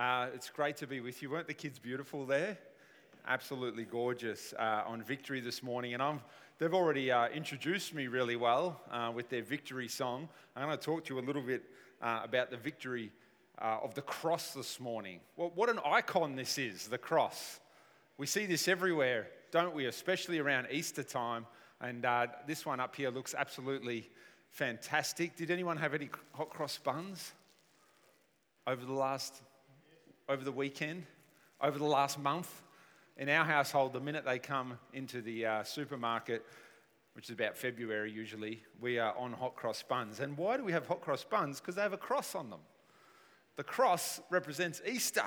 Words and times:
Uh, 0.00 0.28
it's 0.34 0.48
great 0.48 0.78
to 0.78 0.86
be 0.86 1.00
with 1.00 1.20
you. 1.20 1.28
Weren't 1.28 1.46
the 1.46 1.52
kids 1.52 1.78
beautiful 1.78 2.24
there? 2.24 2.56
Absolutely 3.28 3.84
gorgeous 3.84 4.54
uh, 4.58 4.84
on 4.86 5.02
Victory 5.02 5.40
this 5.42 5.62
morning. 5.62 5.92
And 5.92 6.02
I'm, 6.02 6.22
they've 6.58 6.72
already 6.72 7.12
uh, 7.12 7.28
introduced 7.28 7.94
me 7.94 8.06
really 8.06 8.34
well 8.34 8.80
uh, 8.90 9.12
with 9.14 9.28
their 9.28 9.42
Victory 9.42 9.88
song. 9.88 10.30
I'm 10.56 10.68
going 10.68 10.78
to 10.78 10.82
talk 10.82 11.04
to 11.04 11.14
you 11.14 11.20
a 11.20 11.26
little 11.26 11.42
bit 11.42 11.64
uh, 12.00 12.22
about 12.24 12.50
the 12.50 12.56
victory 12.56 13.12
uh, 13.60 13.80
of 13.82 13.94
the 13.94 14.00
cross 14.00 14.54
this 14.54 14.80
morning. 14.80 15.20
Well, 15.36 15.52
what 15.54 15.68
an 15.68 15.78
icon 15.84 16.34
this 16.34 16.56
is, 16.56 16.88
the 16.88 16.96
cross. 16.96 17.60
We 18.16 18.24
see 18.24 18.46
this 18.46 18.68
everywhere, 18.68 19.26
don't 19.50 19.74
we? 19.74 19.84
Especially 19.84 20.38
around 20.38 20.68
Easter 20.70 21.02
time. 21.02 21.44
And 21.82 22.06
this 22.46 22.64
one 22.64 22.80
up 22.80 22.96
here 22.96 23.10
looks 23.10 23.34
absolutely 23.36 24.08
fantastic. 24.48 25.36
Did 25.36 25.50
anyone 25.50 25.76
have 25.76 25.92
any 25.92 26.08
hot 26.32 26.48
cross 26.48 26.78
buns 26.78 27.32
over 28.66 28.82
the 28.82 28.94
last, 28.94 29.42
over 30.30 30.44
the 30.44 30.52
weekend, 30.52 31.02
over 31.60 31.76
the 31.76 31.84
last 31.84 32.16
month? 32.16 32.62
In 33.16 33.28
our 33.28 33.44
household, 33.44 33.92
the 33.92 34.00
minute 34.00 34.24
they 34.24 34.38
come 34.38 34.78
into 34.92 35.20
the 35.20 35.44
uh, 35.44 35.64
supermarket, 35.64 36.46
which 37.14 37.24
is 37.24 37.30
about 37.32 37.56
February 37.56 38.12
usually, 38.12 38.62
we 38.80 39.00
are 39.00 39.12
on 39.18 39.32
hot 39.32 39.56
cross 39.56 39.82
buns. 39.82 40.20
And 40.20 40.38
why 40.38 40.56
do 40.56 40.62
we 40.62 40.70
have 40.70 40.86
hot 40.86 41.00
cross 41.00 41.24
buns? 41.24 41.58
Because 41.58 41.74
they 41.74 41.82
have 41.82 41.92
a 41.92 41.98
cross 41.98 42.36
on 42.36 42.48
them. 42.48 42.60
The 43.56 43.64
cross 43.64 44.20
represents 44.30 44.80
Easter. 44.88 45.24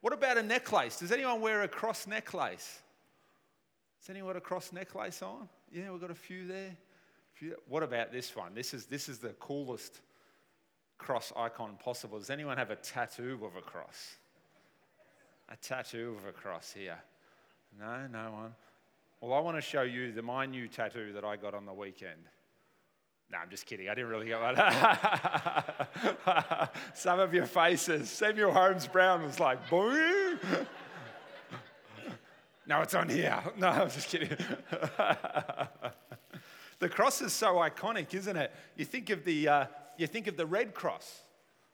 What 0.00 0.14
about 0.14 0.38
a 0.38 0.42
necklace? 0.42 1.00
Does 1.00 1.12
anyone 1.12 1.42
wear 1.42 1.62
a 1.62 1.68
cross 1.68 2.06
necklace? 2.06 2.80
Has 4.00 4.08
anyone 4.08 4.38
a 4.38 4.40
cross 4.40 4.72
necklace 4.72 5.20
on? 5.20 5.50
Yeah, 5.70 5.90
we've 5.90 6.00
got 6.00 6.10
a 6.10 6.14
few 6.14 6.46
there. 6.46 6.74
What 7.68 7.82
about 7.82 8.10
this 8.10 8.34
one? 8.34 8.54
This 8.54 8.72
is, 8.72 8.86
this 8.86 9.10
is 9.10 9.18
the 9.18 9.34
coolest 9.34 10.00
cross 10.98 11.32
icon 11.36 11.76
possible. 11.82 12.18
Does 12.18 12.30
anyone 12.30 12.58
have 12.58 12.70
a 12.70 12.76
tattoo 12.76 13.38
of 13.42 13.56
a 13.56 13.62
cross? 13.62 14.16
A 15.48 15.56
tattoo 15.56 16.16
of 16.18 16.28
a 16.28 16.32
cross 16.32 16.74
here? 16.76 16.98
No, 17.78 18.06
no 18.12 18.32
one. 18.32 18.54
Well, 19.20 19.32
I 19.32 19.40
want 19.40 19.56
to 19.56 19.62
show 19.62 19.82
you 19.82 20.12
the, 20.12 20.22
my 20.22 20.46
new 20.46 20.68
tattoo 20.68 21.12
that 21.14 21.24
I 21.24 21.36
got 21.36 21.54
on 21.54 21.66
the 21.66 21.72
weekend. 21.72 22.20
No, 23.30 23.38
I'm 23.38 23.50
just 23.50 23.66
kidding. 23.66 23.88
I 23.88 23.94
didn't 23.94 24.10
really 24.10 24.26
get 24.26 24.40
one. 24.40 24.56
Some 26.94 27.20
of 27.20 27.34
your 27.34 27.46
faces. 27.46 28.10
Samuel 28.10 28.52
Holmes 28.52 28.86
Brown 28.86 29.22
was 29.22 29.38
like, 29.38 29.68
boom. 29.68 30.38
no, 32.66 32.80
it's 32.80 32.94
on 32.94 33.08
here. 33.08 33.38
No, 33.58 33.68
I'm 33.68 33.90
just 33.90 34.08
kidding. 34.08 34.30
The 36.78 36.88
cross 36.88 37.20
is 37.22 37.32
so 37.32 37.56
iconic, 37.56 38.14
isn't 38.14 38.36
it? 38.36 38.52
You 38.76 38.84
think 38.84 39.10
of 39.10 39.24
the, 39.24 39.48
uh, 39.48 39.66
you 39.98 40.06
think 40.06 40.28
of 40.28 40.36
the 40.36 40.46
red 40.46 40.74
cross. 40.74 41.22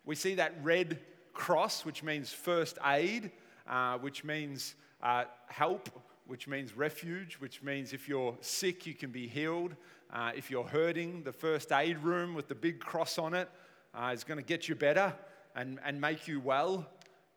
We 0.05 0.17
see 0.17 0.35
that 0.37 0.55
red 0.63 0.99
cross, 1.35 1.85
which 1.85 2.03
means 2.03 2.33
first 2.33 2.79
aid, 2.85 3.31
uh, 3.69 3.99
which 3.99 4.25
means 4.25 4.75
uh, 5.03 5.25
help, 5.49 5.91
which 6.27 6.49
means 6.49 6.75
refuge, 6.77 7.35
which 7.35 7.63
means 7.63 7.93
if 7.93 8.09
you're 8.09 8.37
sick, 8.41 8.87
you 8.87 8.95
can 8.95 9.11
be 9.11 9.29
healed. 9.29 9.77
Uh, 10.13 10.33
if 10.35 10.51
you're 10.51 10.65
hurting, 10.65 11.23
the 11.23 11.33
first 11.33 11.71
aid 11.71 11.99
room 11.99 12.35
with 12.35 12.49
the 12.49 12.55
big 12.55 12.81
cross 12.81 13.19
on 13.19 13.35
it 13.35 13.49
uh, 13.95 14.11
is 14.15 14.25
going 14.25 14.39
to 14.39 14.45
get 14.45 14.69
you 14.69 14.75
better 14.75 15.13
and, 15.55 15.79
and 15.85 16.01
make 16.01 16.27
you 16.27 16.41
well. 16.41 16.87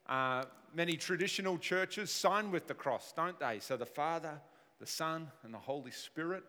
Uh, 0.08 0.46
many 0.74 0.96
traditional 0.96 1.58
churches 1.58 2.12
sign 2.12 2.50
with 2.50 2.68
the 2.68 2.74
cross, 2.74 3.14
don't 3.16 3.38
they? 3.40 3.60
So 3.60 3.76
the 3.76 3.86
Father, 3.86 4.40
the 4.80 4.88
Son, 4.88 5.30
and 5.44 5.54
the 5.54 5.60
Holy 5.60 5.92
Spirit. 5.92 6.44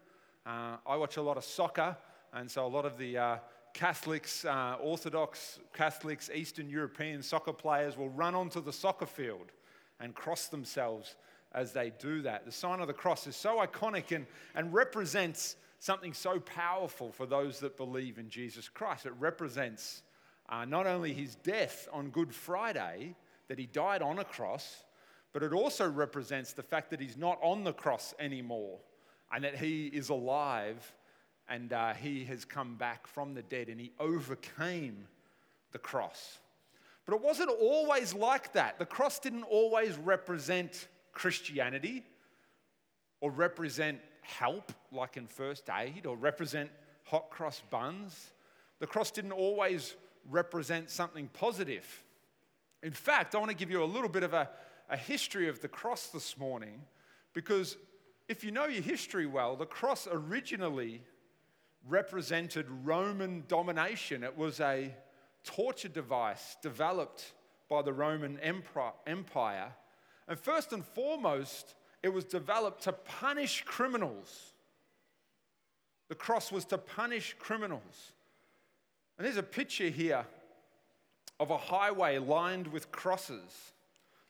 Uh, 0.47 0.77
I 0.87 0.97
watch 0.97 1.17
a 1.17 1.23
lot 1.23 1.37
of 1.37 1.45
soccer, 1.45 1.97
and 2.33 2.49
so 2.49 2.65
a 2.67 2.69
lot 2.69 2.85
of 2.85 2.99
the 2.99 3.19
uh, 3.19 3.37
Catholics, 3.75 4.45
uh, 4.45 4.77
Orthodox 4.81 5.59
Catholics, 5.73 6.31
Eastern 6.35 6.69
European 6.69 7.23
soccer 7.23 7.53
players 7.53 7.97
will 7.97 8.11
run 8.11 8.35
onto 8.35 8.61
the 8.61 8.73
soccer 8.73 9.07
field 9.07 9.53
and 10.01 10.15
cross 10.15 10.49
themselves 10.49 11.17
as 11.53 11.73
they 11.73 11.93
do 11.99 12.23
that. 12.23 12.45
The 12.45 12.53
sign 12.53 12.81
of 12.81 12.87
the 12.87 12.93
cross 12.93 13.27
is 13.27 13.37
so 13.37 13.59
iconic 13.59 14.15
and, 14.15 14.27
and 14.55 14.73
represents 14.73 15.57
something 15.81 16.13
so 16.13 16.41
powerful 16.41 17.13
for 17.13 17.27
those 17.27 17.61
that 17.61 17.77
believe 17.77 18.19
in 18.19 18.29
Jesus 18.29 18.69
Christ. 18.69 19.07
It 19.07 19.15
represents 19.19 20.03
uh, 20.49 20.65
not 20.65 20.87
only 20.87 21.13
his 21.13 21.37
death 21.37 21.89
on 21.93 22.11
Good 22.11 22.35
Friday, 22.35 23.15
that 23.49 23.59
he 23.59 23.67
died 23.67 24.03
on 24.03 24.19
a 24.19 24.25
cross, 24.25 24.85
but 25.33 25.43
it 25.43 25.53
also 25.53 25.89
represents 25.89 26.53
the 26.53 26.63
fact 26.63 26.91
that 26.91 27.01
he's 27.01 27.17
not 27.17 27.39
on 27.43 27.65
the 27.65 27.73
cross 27.73 28.15
anymore 28.19 28.79
and 29.33 29.45
that 29.45 29.57
he 29.57 29.87
is 29.87 30.09
alive 30.09 30.93
and 31.49 31.73
uh, 31.73 31.95
he 31.95 32.25
has 32.25 32.45
come 32.45 32.77
back 32.77 33.07
from 33.07 33.35
the 33.35 33.43
dead 33.43 33.69
and 33.69 33.81
he 33.81 33.93
overcame 33.99 35.07
the 35.73 35.79
cross. 35.79 36.39
But 37.07 37.15
it 37.15 37.23
wasn't 37.23 37.51
always 37.51 38.13
like 38.13 38.53
that. 38.53 38.79
The 38.79 38.87
cross 38.87 39.19
didn't 39.19 39.45
always 39.45 39.97
represent 39.97 40.89
Christianity 41.13 42.05
or 43.21 43.31
represent 43.31 43.99
help, 44.21 44.73
like 44.93 45.17
in 45.17 45.27
first 45.27 45.69
aid, 45.71 46.05
or 46.05 46.17
represent 46.17 46.71
hot 47.05 47.31
cross 47.31 47.63
buns. 47.71 48.33
The 48.79 48.87
cross 48.87 49.11
didn't 49.11 49.33
always 49.33 49.97
represent 50.31 50.91
something 50.91 51.29
positive. 51.33 52.03
In 52.83 52.93
fact, 52.93 53.35
I 53.35 53.39
want 53.39 53.51
to 53.51 53.57
give 53.57 53.71
you 53.71 53.83
a 53.83 53.87
little 53.87 54.09
bit 54.09 54.23
of 54.23 54.35
a, 54.35 54.51
a 54.91 54.97
history 54.97 55.49
of 55.49 55.61
the 55.61 55.69
cross 55.69 56.09
this 56.09 56.37
morning 56.39 56.83
because 57.33 57.77
if 58.29 58.45
you 58.45 58.51
know 58.51 58.67
your 58.67 58.83
history 58.83 59.27
well, 59.27 59.57
the 59.57 59.67
cross 59.67 60.07
originally 60.11 61.01
represented 61.89 62.67
Roman 62.85 63.45
domination. 63.49 64.23
It 64.23 64.37
was 64.37 64.61
a 64.61 64.95
torture 65.45 65.89
device 65.89 66.57
developed 66.63 67.33
by 67.69 67.83
the 67.83 67.93
Roman 67.93 68.39
Empire. 68.41 69.73
And 70.27 70.39
first 70.39 70.73
and 70.73 70.85
foremost, 70.85 71.75
it 72.03 72.11
was 72.11 72.25
developed 72.25 72.83
to 72.85 72.93
punish 72.93 73.65
criminals. 73.65 74.53
The 76.09 76.15
cross 76.15 76.53
was 76.53 76.65
to 76.67 76.79
punish 76.79 77.37
criminals. 77.39 78.13
And 79.17 79.27
there's 79.27 79.37
a 79.37 79.43
picture 79.43 79.89
here 79.89 80.25
of 81.41 81.51
a 81.51 81.59
highway 81.59 82.19
lined 82.19 82.67
with 82.69 82.91
crosses. 82.91 83.73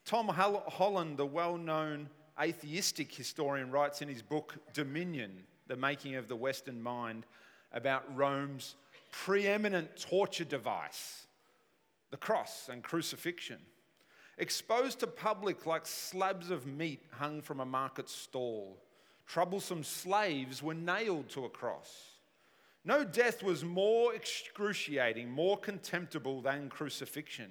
Tom 0.04 0.28
Holland, 0.28 1.16
the 1.16 1.26
well 1.26 1.56
known 1.56 2.08
atheistic 2.40 3.12
historian 3.12 3.70
writes 3.70 4.02
in 4.02 4.08
his 4.08 4.22
book 4.22 4.56
Dominion, 4.72 5.44
The 5.66 5.76
Making 5.76 6.14
of 6.14 6.28
the 6.28 6.36
Western 6.36 6.80
Mind, 6.80 7.26
about 7.72 8.16
Rome's 8.16 8.74
preeminent 9.10 9.96
torture 10.00 10.44
device, 10.44 11.26
the 12.10 12.16
cross 12.16 12.68
and 12.70 12.82
crucifixion. 12.82 13.58
Exposed 14.38 15.00
to 15.00 15.06
public 15.06 15.66
like 15.66 15.86
slabs 15.86 16.50
of 16.50 16.66
meat 16.66 17.02
hung 17.10 17.42
from 17.42 17.60
a 17.60 17.66
market 17.66 18.08
stall, 18.08 18.78
troublesome 19.26 19.82
slaves 19.82 20.62
were 20.62 20.74
nailed 20.74 21.28
to 21.30 21.44
a 21.44 21.50
cross. 21.50 22.12
No 22.84 23.04
death 23.04 23.42
was 23.42 23.64
more 23.64 24.14
excruciating, 24.14 25.30
more 25.30 25.58
contemptible 25.58 26.40
than 26.40 26.68
crucifixion 26.68 27.50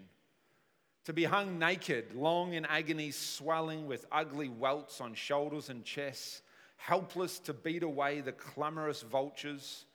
to 1.07 1.13
be 1.13 1.23
hung 1.23 1.57
naked, 1.57 2.13
long 2.13 2.51
in 2.51 2.66
agony, 2.66 3.11
swelling 3.11 3.88
with 3.88 4.05
ugly 4.11 4.49
welts 4.49 4.99
on 4.99 5.13
shoulders 5.13 5.69
and 5.69 5.85
chests, 5.85 6.41
helpless 6.75 7.39
to 7.39 7.53
beat 7.53 7.81
away 7.81 8.19
the 8.19 8.34
clamorous 8.34 9.03
vultures. 9.03 9.85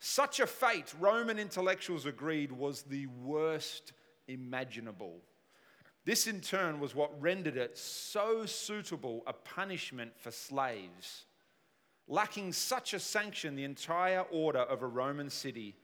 Such 0.00 0.40
a 0.40 0.46
fate, 0.46 0.94
Roman 1.00 1.38
intellectuals 1.38 2.06
agreed, 2.06 2.52
was 2.52 2.82
the 2.82 3.06
worst 3.06 3.92
imaginable. 4.28 5.22
This, 6.04 6.26
in 6.26 6.40
turn, 6.40 6.80
was 6.80 6.94
what 6.94 7.20
rendered 7.20 7.56
it 7.56 7.76
so 7.76 8.46
suitable 8.46 9.22
a 9.26 9.32
punishment 9.32 10.12
for 10.16 10.30
slaves. 10.30 11.24
Lacking 12.06 12.52
such 12.52 12.94
a 12.94 13.00
sanction, 13.00 13.56
the 13.56 13.64
entire 13.64 14.22
order 14.30 14.60
of 14.60 14.82
a 14.82 14.86
Roman 14.86 15.28
city 15.28 15.76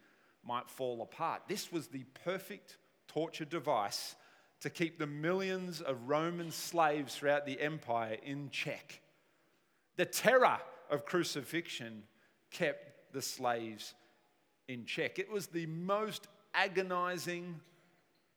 might 0.43 0.71
fall 0.71 1.03
apart. 1.03 1.43
This 1.49 1.73
was 1.73 1.89
the 1.89 2.05
perfect 2.25 2.79
torture 3.09 3.45
device 3.45 4.15
to 4.61 4.71
keep 4.71 4.99
the 4.99 5.07
millions 5.07 5.81
of 5.81 6.09
Roman 6.09 6.51
slaves 6.51 7.17
throughout 7.17 7.45
the 7.45 7.61
empire 7.61 8.17
in 8.25 8.49
check. 8.51 9.03
The 9.97 10.07
terror 10.07 10.59
of 10.91 11.05
crucifixion 11.05 12.05
kept 12.51 13.13
the 13.13 13.21
slaves 13.21 13.95
in 14.69 14.85
check. 14.85 15.19
It 15.19 15.31
was 15.31 15.47
the 15.47 15.67
most 15.67 16.29
agonizing 16.55 17.61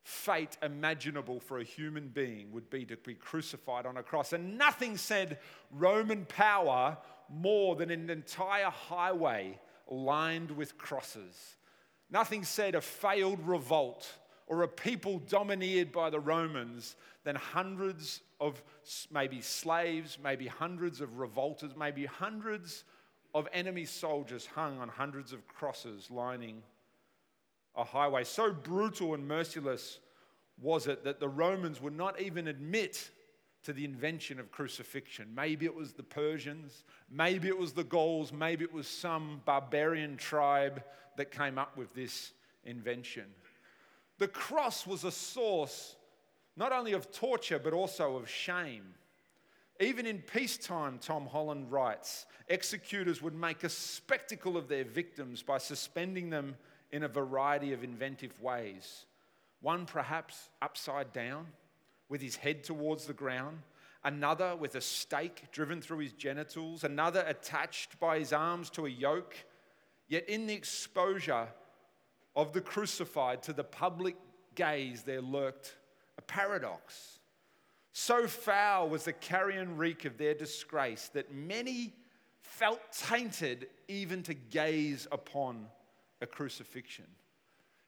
fate 0.03 0.57
imaginable 0.62 1.39
for 1.39 1.59
a 1.59 1.63
human 1.63 2.07
being 2.07 2.51
would 2.51 2.69
be 2.69 2.85
to 2.85 2.95
be 2.97 3.13
crucified 3.13 3.85
on 3.85 3.97
a 3.97 4.03
cross. 4.03 4.33
And 4.33 4.57
nothing 4.57 4.95
said 4.95 5.39
Roman 5.71 6.25
power 6.25 6.97
more 7.29 7.75
than 7.75 7.91
an 7.91 8.09
entire 8.09 8.69
highway 8.69 9.59
lined 9.89 10.51
with 10.51 10.77
crosses. 10.77 11.57
Nothing 12.09 12.44
said 12.44 12.75
a 12.75 12.81
failed 12.81 13.45
revolt 13.45 14.09
or 14.47 14.63
a 14.63 14.68
people 14.68 15.19
dominated 15.19 15.91
by 15.91 16.09
the 16.09 16.19
Romans 16.19 16.95
than 17.25 17.35
hundreds 17.35 18.21
of 18.39 18.63
maybe 19.12 19.41
slaves, 19.41 20.18
maybe 20.24 20.47
hundreds 20.47 21.01
of 21.01 21.19
revolters, 21.19 21.71
maybe 21.77 22.06
hundreds 22.06 22.85
of 23.33 23.47
enemy 23.53 23.85
soldiers 23.85 24.45
hung 24.45 24.79
on 24.79 24.89
hundreds 24.89 25.33
of 25.33 25.47
crosses 25.47 26.09
lining 26.09 26.62
a 27.75 27.83
highway. 27.83 28.24
So 28.24 28.51
brutal 28.51 29.13
and 29.13 29.27
merciless 29.27 30.00
was 30.59 30.88
it 30.88 31.03
that 31.03 31.19
the 31.19 31.29
Romans 31.29 31.81
would 31.81 31.95
not 31.95 32.19
even 32.19 32.47
admit 32.47 33.12
to 33.63 33.74
the 33.74 33.85
invention 33.85 34.39
of 34.39 34.51
crucifixion? 34.51 35.27
Maybe 35.35 35.65
it 35.65 35.75
was 35.75 35.94
the 35.94 36.03
Persians, 36.03 36.83
maybe 37.09 37.47
it 37.47 37.57
was 37.57 37.74
the 37.74 37.83
Gauls, 37.83 38.33
maybe 38.33 38.63
it 38.63 38.74
was 38.74 38.88
some 38.88 39.41
barbarian 39.45 40.18
tribe 40.18 40.83
that 41.18 41.31
came 41.31 41.57
up 41.57 41.77
with 41.77 41.94
this 41.94 42.31
invention. 42.63 43.25
The 44.18 44.27
cross 44.27 44.88
was 44.88 45.03
a 45.03 45.12
source 45.12 45.95
not 46.56 46.71
only 46.71 46.94
of 46.94 47.12
torture 47.12 47.59
but 47.59 47.74
also 47.74 48.15
of 48.15 48.27
shame. 48.29 48.95
Even 49.79 50.06
in 50.06 50.19
peacetime, 50.19 50.97
Tom 51.00 51.27
Holland 51.27 51.71
writes, 51.71 52.25
executors 52.47 53.21
would 53.21 53.35
make 53.35 53.63
a 53.63 53.69
spectacle 53.69 54.57
of 54.57 54.68
their 54.68 54.83
victims 54.83 55.44
by 55.44 55.57
suspending 55.57 56.29
them 56.29 56.56
in 56.91 57.03
a 57.03 57.07
variety 57.07 57.74
of 57.74 57.83
inventive 57.83 58.41
ways. 58.41 59.06
One 59.62 59.85
perhaps 59.85 60.50
upside 60.62 61.13
down, 61.13 61.47
with 62.09 62.21
his 62.21 62.35
head 62.38 62.63
towards 62.63 63.06
the 63.06 63.13
ground, 63.13 63.59
another 64.03 64.56
with 64.56 64.75
a 64.75 64.81
stake 64.81 65.51
driven 65.51 65.81
through 65.81 66.00
his 66.00 66.13
genitals, 66.13 66.83
another 66.83 67.24
attached 67.27 68.00
by 68.00 68.19
his 68.19 68.31
arms 68.31 68.69
to 68.71 68.85
a 68.85 68.89
yoke. 68.89 69.35
Yet 70.07 70.29
in 70.29 70.47
the 70.47 70.53
exposure 70.53 71.47
of 72.35 72.53
the 72.53 72.62
crucified 72.62 73.44
to 73.44 73.53
the 73.53 73.63
public 73.63 74.15
gaze, 74.56 75.03
there 75.03 75.21
lurked 75.21 75.75
a 76.18 76.21
paradox. 76.21 77.19
So 78.00 78.28
foul 78.28 78.90
was 78.90 79.06
the 79.06 79.12
carrion 79.12 79.76
reek 79.76 80.06
of 80.06 80.20
their 80.20 80.36
disgrace 80.36 81.10
that 81.16 81.34
many 81.34 81.96
felt 82.42 82.80
tainted 82.92 83.70
even 83.88 84.22
to 84.22 84.36
gaze 84.36 85.08
upon 85.12 85.66
a 86.22 86.28
crucifixion. 86.28 87.08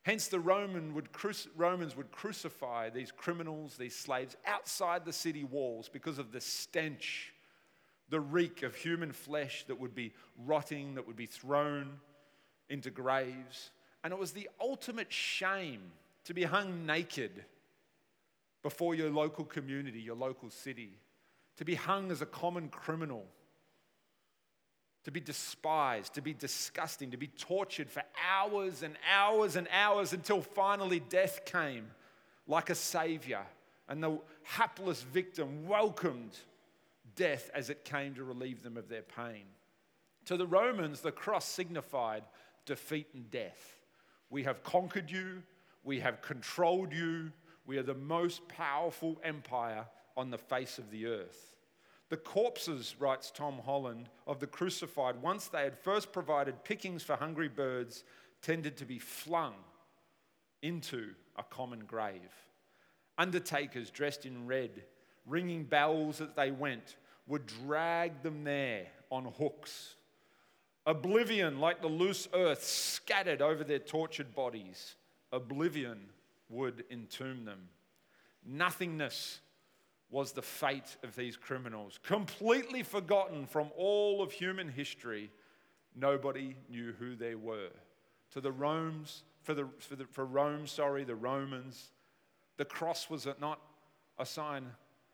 Hence, 0.01 0.27
the 0.27 0.39
Roman 0.39 0.95
would 0.95 1.09
Romans 1.55 1.95
would 1.95 2.11
crucify 2.11 2.89
these 2.89 3.11
criminals, 3.11 3.77
these 3.77 3.95
slaves, 3.95 4.35
outside 4.47 5.05
the 5.05 5.13
city 5.13 5.43
walls 5.43 5.89
because 5.89 6.17
of 6.17 6.31
the 6.31 6.41
stench, 6.41 7.31
the 8.09 8.19
reek 8.19 8.63
of 8.63 8.73
human 8.73 9.11
flesh 9.11 9.63
that 9.67 9.79
would 9.79 9.93
be 9.93 10.11
rotting, 10.43 10.95
that 10.95 11.05
would 11.05 11.17
be 11.17 11.27
thrown 11.27 11.99
into 12.67 12.89
graves. 12.89 13.69
And 14.03 14.11
it 14.11 14.17
was 14.17 14.31
the 14.31 14.49
ultimate 14.59 15.13
shame 15.13 15.91
to 16.23 16.33
be 16.33 16.45
hung 16.45 16.87
naked 16.87 17.45
before 18.61 18.95
your 18.95 19.09
local 19.09 19.45
community, 19.45 19.99
your 19.99 20.15
local 20.15 20.49
city, 20.49 20.99
to 21.57 21.65
be 21.65 21.75
hung 21.75 22.11
as 22.11 22.21
a 22.21 22.25
common 22.25 22.69
criminal, 22.69 23.25
to 25.03 25.11
be 25.11 25.19
despised, 25.19 26.13
to 26.13 26.21
be 26.21 26.33
disgusting, 26.33 27.11
to 27.11 27.17
be 27.17 27.27
tortured 27.27 27.89
for 27.89 28.03
hours 28.29 28.83
and 28.83 28.95
hours 29.13 29.55
and 29.55 29.67
hours 29.71 30.13
until 30.13 30.41
finally 30.41 30.99
death 30.99 31.45
came 31.45 31.87
like 32.47 32.69
a 32.69 32.75
savior. 32.75 33.41
And 33.87 34.03
the 34.03 34.19
hapless 34.43 35.01
victim 35.01 35.67
welcomed 35.67 36.37
death 37.15 37.49
as 37.53 37.69
it 37.69 37.85
came 37.85 38.13
to 38.15 38.23
relieve 38.23 38.61
them 38.61 38.77
of 38.77 38.87
their 38.87 39.01
pain. 39.01 39.45
To 40.25 40.37
the 40.37 40.47
Romans, 40.47 41.01
the 41.01 41.11
cross 41.11 41.45
signified 41.45 42.23
defeat 42.65 43.07
and 43.13 43.29
death. 43.31 43.79
We 44.29 44.43
have 44.43 44.63
conquered 44.63 45.09
you, 45.09 45.41
we 45.83 46.01
have 46.01 46.21
controlled 46.21 46.93
you, 46.93 47.31
we 47.69 47.77
are 47.77 47.83
the 47.83 47.93
most 47.93 48.47
powerful 48.47 49.21
empire 49.23 49.85
on 50.17 50.31
the 50.31 50.39
face 50.39 50.79
of 50.79 50.89
the 50.89 51.05
earth. 51.05 51.55
The 52.09 52.17
corpses, 52.17 52.95
writes 52.97 53.29
Tom 53.29 53.61
Holland, 53.63 54.09
of 54.25 54.39
the 54.39 54.47
crucified, 54.47 55.21
once 55.21 55.49
they 55.49 55.65
had 55.65 55.77
first 55.77 56.11
provided 56.11 56.63
pickings 56.63 57.03
for 57.03 57.15
hungry 57.15 57.47
birds, 57.47 58.03
tended 58.41 58.75
to 58.77 58.85
be 58.85 58.97
flung 58.97 59.53
into 60.63 61.13
a 61.37 61.43
common 61.43 61.81
grave. 61.81 62.33
Undertakers 63.19 63.91
dressed 63.91 64.25
in 64.25 64.47
red, 64.47 64.71
ringing 65.27 65.63
bells 65.63 66.21
as 66.21 66.29
they 66.35 66.49
went, 66.49 66.95
would 67.27 67.45
drag 67.45 68.23
them 68.23 68.45
there 68.45 68.87
on 69.11 69.25
hooks. 69.37 69.93
Oblivion, 70.87 71.59
like 71.59 71.83
the 71.83 71.87
loose 71.87 72.27
earth, 72.33 72.63
scattered 72.63 73.43
over 73.43 73.63
their 73.63 73.77
tortured 73.77 74.33
bodies. 74.33 74.95
Oblivion 75.31 76.09
would 76.49 76.83
entomb 76.89 77.45
them. 77.45 77.69
Nothingness 78.45 79.39
was 80.09 80.31
the 80.31 80.41
fate 80.41 80.97
of 81.03 81.15
these 81.15 81.37
criminals. 81.37 81.99
Completely 82.03 82.83
forgotten 82.83 83.45
from 83.45 83.69
all 83.77 84.21
of 84.21 84.31
human 84.31 84.67
history, 84.67 85.29
nobody 85.95 86.55
knew 86.69 86.93
who 86.97 87.15
they 87.15 87.35
were. 87.35 87.69
To 88.31 88.41
the 88.41 88.51
Romans, 88.51 89.23
for, 89.43 89.53
the, 89.53 89.67
for, 89.79 89.95
the, 89.95 90.05
for 90.05 90.25
Rome, 90.25 90.65
sorry, 90.65 91.03
the 91.03 91.15
Romans, 91.15 91.91
the 92.57 92.65
cross 92.65 93.09
was 93.09 93.27
not 93.39 93.59
a 94.17 94.25
sign 94.25 94.65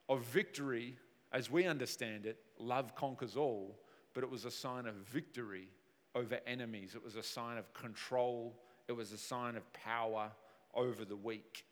of 0.07 0.23
victory 0.25 0.97
as 1.31 1.51
we 1.51 1.65
understand 1.65 2.25
it. 2.25 2.37
Love 2.57 2.95
conquers 2.95 3.35
all, 3.35 3.77
but 4.13 4.23
it 4.23 4.29
was 4.29 4.45
a 4.45 4.51
sign 4.51 4.85
of 4.85 4.95
victory 4.95 5.67
over 6.15 6.39
enemies. 6.47 6.95
It 6.95 7.03
was 7.03 7.17
a 7.17 7.23
sign 7.23 7.57
of 7.57 7.73
control. 7.73 8.55
It 8.87 8.93
was 8.93 9.11
a 9.11 9.17
sign 9.17 9.57
of 9.57 9.71
power 9.73 10.31
over 10.75 11.05
the 11.05 11.15
weak. 11.15 11.65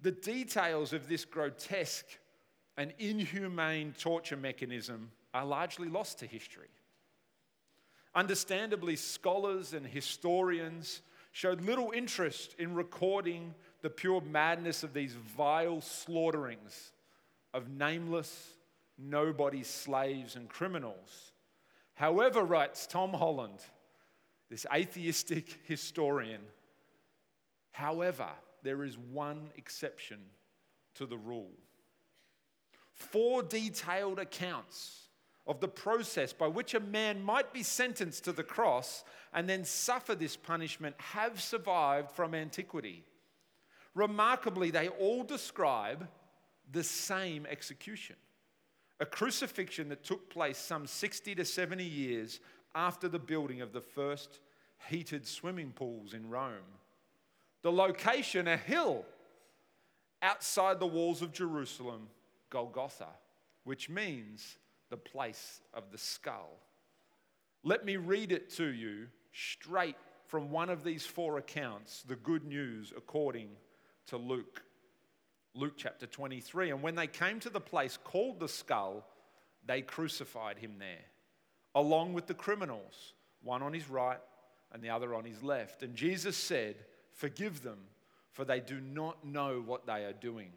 The 0.00 0.12
details 0.12 0.92
of 0.92 1.08
this 1.08 1.24
grotesque 1.24 2.06
and 2.76 2.92
inhumane 2.98 3.94
torture 3.98 4.36
mechanism 4.36 5.10
are 5.34 5.44
largely 5.44 5.88
lost 5.88 6.20
to 6.20 6.26
history. 6.26 6.68
Understandably, 8.14 8.96
scholars 8.96 9.74
and 9.74 9.86
historians 9.86 11.02
showed 11.32 11.60
little 11.60 11.92
interest 11.92 12.54
in 12.58 12.74
recording 12.74 13.54
the 13.82 13.90
pure 13.90 14.20
madness 14.20 14.82
of 14.82 14.92
these 14.92 15.12
vile 15.12 15.80
slaughterings 15.80 16.92
of 17.54 17.68
nameless, 17.68 18.54
nobody 18.98 19.62
slaves 19.62 20.36
and 20.36 20.48
criminals. 20.48 21.32
However, 21.94 22.42
writes 22.42 22.86
Tom 22.86 23.12
Holland, 23.12 23.58
this 24.50 24.66
atheistic 24.72 25.58
historian, 25.64 26.40
however, 27.78 28.28
there 28.62 28.82
is 28.82 28.98
one 28.98 29.50
exception 29.56 30.18
to 30.96 31.06
the 31.06 31.16
rule. 31.16 31.52
Four 32.92 33.42
detailed 33.42 34.18
accounts 34.18 35.08
of 35.46 35.60
the 35.60 35.68
process 35.68 36.32
by 36.32 36.48
which 36.48 36.74
a 36.74 36.80
man 36.80 37.22
might 37.22 37.52
be 37.52 37.62
sentenced 37.62 38.24
to 38.24 38.32
the 38.32 38.42
cross 38.42 39.04
and 39.32 39.48
then 39.48 39.64
suffer 39.64 40.14
this 40.14 40.36
punishment 40.36 40.96
have 40.98 41.40
survived 41.40 42.10
from 42.10 42.34
antiquity. 42.34 43.04
Remarkably, 43.94 44.70
they 44.70 44.88
all 44.88 45.22
describe 45.22 46.08
the 46.72 46.84
same 46.84 47.46
execution 47.46 48.16
a 49.00 49.06
crucifixion 49.06 49.88
that 49.90 50.02
took 50.02 50.28
place 50.28 50.58
some 50.58 50.84
60 50.86 51.36
to 51.36 51.44
70 51.44 51.84
years 51.84 52.40
after 52.74 53.08
the 53.08 53.18
building 53.18 53.60
of 53.60 53.72
the 53.72 53.80
first 53.80 54.40
heated 54.88 55.24
swimming 55.24 55.70
pools 55.70 56.14
in 56.14 56.28
Rome. 56.28 56.77
The 57.68 57.72
location, 57.72 58.48
a 58.48 58.56
hill 58.56 59.04
outside 60.22 60.80
the 60.80 60.86
walls 60.86 61.20
of 61.20 61.32
Jerusalem, 61.32 62.08
Golgotha, 62.48 63.10
which 63.64 63.90
means 63.90 64.56
the 64.88 64.96
place 64.96 65.60
of 65.74 65.90
the 65.92 65.98
skull. 65.98 66.48
Let 67.62 67.84
me 67.84 67.98
read 67.98 68.32
it 68.32 68.48
to 68.56 68.64
you 68.64 69.08
straight 69.34 69.96
from 70.28 70.50
one 70.50 70.70
of 70.70 70.82
these 70.82 71.04
four 71.04 71.36
accounts, 71.36 72.04
the 72.04 72.16
good 72.16 72.46
news 72.46 72.90
according 72.96 73.50
to 74.06 74.16
Luke. 74.16 74.62
Luke 75.52 75.74
chapter 75.76 76.06
23. 76.06 76.70
And 76.70 76.80
when 76.80 76.94
they 76.94 77.06
came 77.06 77.38
to 77.40 77.50
the 77.50 77.60
place 77.60 77.98
called 78.02 78.40
the 78.40 78.48
skull, 78.48 79.06
they 79.66 79.82
crucified 79.82 80.56
him 80.56 80.76
there, 80.78 81.04
along 81.74 82.14
with 82.14 82.28
the 82.28 82.32
criminals, 82.32 83.12
one 83.42 83.62
on 83.62 83.74
his 83.74 83.90
right 83.90 84.20
and 84.72 84.82
the 84.82 84.88
other 84.88 85.14
on 85.14 85.26
his 85.26 85.42
left. 85.42 85.82
And 85.82 85.94
Jesus 85.94 86.34
said, 86.34 86.76
Forgive 87.18 87.64
them, 87.64 87.78
for 88.30 88.44
they 88.44 88.60
do 88.60 88.80
not 88.80 89.24
know 89.24 89.60
what 89.66 89.86
they 89.86 90.04
are 90.04 90.12
doing. 90.12 90.50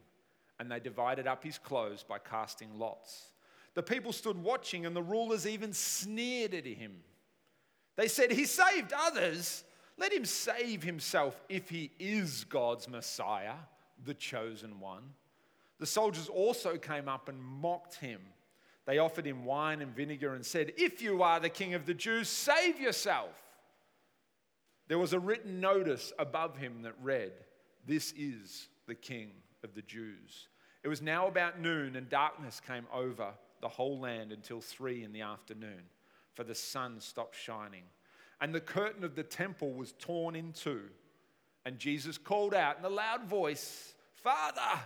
And 0.60 0.72
they 0.72 0.80
divided 0.80 1.26
up 1.26 1.44
his 1.44 1.58
clothes 1.58 2.06
by 2.08 2.20
casting 2.20 2.78
lots. 2.78 3.32
The 3.74 3.82
people 3.82 4.14
stood 4.14 4.38
watching, 4.38 4.86
and 4.86 4.96
the 4.96 5.02
rulers 5.02 5.48
even 5.48 5.74
sneered 5.74 6.54
at 6.54 6.68
him. 6.68 6.98
They 7.96 8.08
said, 8.08 8.32
He 8.32 8.46
saved 8.46 8.94
others. 8.96 9.64
Let 9.98 10.14
him 10.14 10.24
save 10.24 10.84
himself 10.84 11.42
if 11.50 11.68
he 11.68 11.90
is 12.00 12.44
God's 12.44 12.88
Messiah, 12.88 13.56
the 14.06 14.14
chosen 14.14 14.80
one. 14.80 15.16
The 15.80 15.88
soldiers 15.88 16.28
also 16.28 16.78
came 16.78 17.08
up 17.08 17.28
and 17.28 17.42
mocked 17.42 17.96
him. 17.96 18.22
They 18.86 19.00
offered 19.00 19.26
him 19.26 19.46
wine 19.46 19.82
and 19.82 19.96
vinegar 19.96 20.36
and 20.36 20.46
said, 20.46 20.74
If 20.78 21.02
you 21.02 21.24
are 21.24 21.40
the 21.40 21.50
king 21.50 21.74
of 21.74 21.88
the 21.88 21.96
Jews, 21.96 22.30
save 22.30 22.80
yourself. 22.80 23.51
There 24.88 25.00
was 25.00 25.14
a 25.14 25.20
written 25.20 25.60
notice 25.60 26.14
above 26.20 26.58
him 26.58 26.84
that 26.84 26.94
read, 27.02 27.32
This 27.86 28.14
is 28.18 28.68
the 28.88 28.96
King 28.96 29.32
of 29.64 29.74
the 29.74 29.82
Jews. 29.82 30.48
It 30.84 30.88
was 30.88 31.02
now 31.02 31.28
about 31.28 31.60
noon, 31.60 31.96
and 31.96 32.10
darkness 32.10 32.62
came 32.66 32.86
over 32.94 33.34
the 33.62 33.70
whole 33.70 34.00
land 34.00 34.32
until 34.32 34.60
three 34.60 35.04
in 35.04 35.14
the 35.14 35.22
afternoon, 35.22 35.84
for 36.34 36.44
the 36.44 36.56
sun 36.56 37.00
stopped 37.00 37.36
shining. 37.36 37.84
And 38.42 38.54
the 38.54 38.60
curtain 38.60 39.04
of 39.04 39.16
the 39.16 39.24
temple 39.24 39.74
was 39.74 39.94
torn 39.94 40.36
in 40.36 40.52
two. 40.52 40.90
And 41.64 41.78
Jesus 41.78 42.18
called 42.18 42.56
out 42.56 42.80
in 42.80 42.86
a 42.86 42.90
loud 42.90 43.26
voice, 43.26 43.94
Father, 44.16 44.80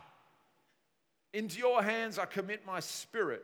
into 1.34 1.60
your 1.60 1.82
hands 1.82 2.20
I 2.20 2.26
commit 2.26 2.66
my 2.66 2.82
spirit. 2.82 3.44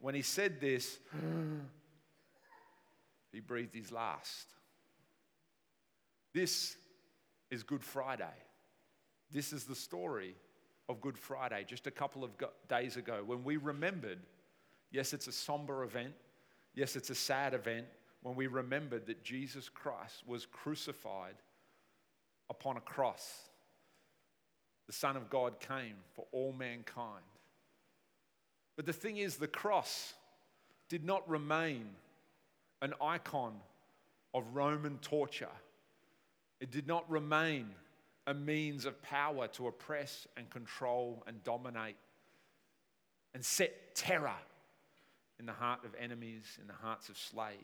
When 0.00 0.14
he 0.14 0.22
said 0.22 0.60
this, 0.60 0.98
he 3.32 3.40
breathed 3.40 3.74
his 3.74 3.92
last. 3.92 4.48
This 6.34 6.76
is 7.50 7.62
Good 7.62 7.84
Friday. 7.84 8.24
This 9.30 9.52
is 9.52 9.64
the 9.64 9.74
story 9.74 10.34
of 10.88 11.00
Good 11.00 11.16
Friday, 11.16 11.64
just 11.66 11.86
a 11.86 11.90
couple 11.92 12.24
of 12.24 12.30
days 12.68 12.96
ago, 12.96 13.22
when 13.24 13.44
we 13.44 13.56
remembered 13.56 14.18
yes, 14.90 15.12
it's 15.12 15.28
a 15.28 15.32
somber 15.32 15.84
event, 15.84 16.12
yes, 16.74 16.96
it's 16.96 17.10
a 17.10 17.14
sad 17.14 17.54
event, 17.54 17.86
when 18.22 18.34
we 18.34 18.46
remembered 18.46 19.06
that 19.06 19.22
Jesus 19.22 19.68
Christ 19.68 20.22
was 20.26 20.46
crucified 20.46 21.34
upon 22.50 22.76
a 22.76 22.80
cross. 22.80 23.42
The 24.86 24.92
Son 24.92 25.16
of 25.16 25.30
God 25.30 25.60
came 25.60 25.94
for 26.14 26.26
all 26.32 26.52
mankind. 26.52 27.24
But 28.76 28.86
the 28.86 28.92
thing 28.92 29.18
is, 29.18 29.36
the 29.36 29.46
cross 29.46 30.14
did 30.88 31.04
not 31.04 31.28
remain 31.28 31.86
an 32.82 32.92
icon 33.00 33.54
of 34.32 34.44
Roman 34.52 34.98
torture. 34.98 35.48
It 36.64 36.70
did 36.70 36.86
not 36.86 37.04
remain 37.10 37.74
a 38.26 38.32
means 38.32 38.86
of 38.86 39.02
power 39.02 39.48
to 39.48 39.66
oppress 39.66 40.26
and 40.34 40.48
control 40.48 41.22
and 41.26 41.44
dominate 41.44 41.98
and 43.34 43.44
set 43.44 43.94
terror 43.94 44.38
in 45.38 45.44
the 45.44 45.52
heart 45.52 45.84
of 45.84 45.94
enemies, 46.00 46.56
in 46.58 46.66
the 46.66 46.72
hearts 46.72 47.10
of 47.10 47.18
slaves. 47.18 47.60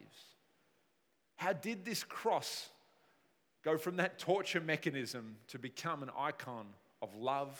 How 1.36 1.54
did 1.54 1.82
this 1.82 2.04
cross 2.04 2.68
go 3.64 3.78
from 3.78 3.96
that 3.96 4.18
torture 4.18 4.60
mechanism 4.60 5.36
to 5.48 5.58
become 5.58 6.02
an 6.02 6.10
icon 6.14 6.66
of 7.00 7.14
love, 7.14 7.58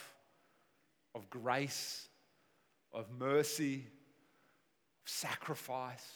of 1.14 1.30
grace, 1.30 2.06
of 2.92 3.06
mercy, 3.18 3.86
of 5.02 5.10
sacrifice, 5.10 6.06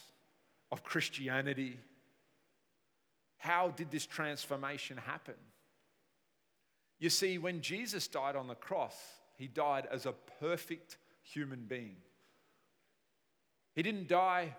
of 0.70 0.84
Christianity? 0.84 1.78
How 3.44 3.68
did 3.68 3.90
this 3.90 4.06
transformation 4.06 4.96
happen? 4.96 5.34
You 6.98 7.10
see, 7.10 7.36
when 7.36 7.60
Jesus 7.60 8.08
died 8.08 8.36
on 8.36 8.48
the 8.48 8.54
cross, 8.54 8.96
he 9.36 9.48
died 9.48 9.86
as 9.92 10.06
a 10.06 10.14
perfect 10.40 10.96
human 11.20 11.66
being. 11.68 11.96
He 13.74 13.82
didn't 13.82 14.08
die 14.08 14.56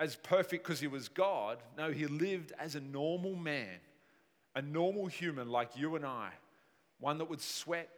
as 0.00 0.16
perfect 0.16 0.64
because 0.64 0.80
he 0.80 0.86
was 0.86 1.08
God. 1.08 1.58
No, 1.76 1.90
he 1.90 2.06
lived 2.06 2.54
as 2.58 2.74
a 2.74 2.80
normal 2.80 3.36
man, 3.36 3.80
a 4.54 4.62
normal 4.62 5.06
human 5.06 5.50
like 5.50 5.76
you 5.76 5.94
and 5.94 6.06
I, 6.06 6.30
one 7.00 7.18
that 7.18 7.28
would 7.28 7.42
sweat, 7.42 7.90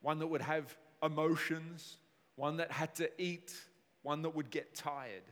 one 0.00 0.20
that 0.20 0.28
would 0.28 0.40
have 0.40 0.74
emotions, 1.02 1.98
one 2.36 2.56
that 2.56 2.72
had 2.72 2.94
to 2.94 3.10
eat, 3.22 3.52
one 4.00 4.22
that 4.22 4.34
would 4.34 4.48
get 4.48 4.74
tired. 4.74 5.24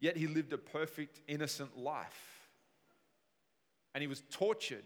Yet 0.00 0.16
he 0.16 0.26
lived 0.26 0.52
a 0.52 0.58
perfect, 0.58 1.20
innocent 1.26 1.78
life. 1.78 2.48
And 3.94 4.02
he 4.02 4.08
was 4.08 4.22
tortured 4.30 4.84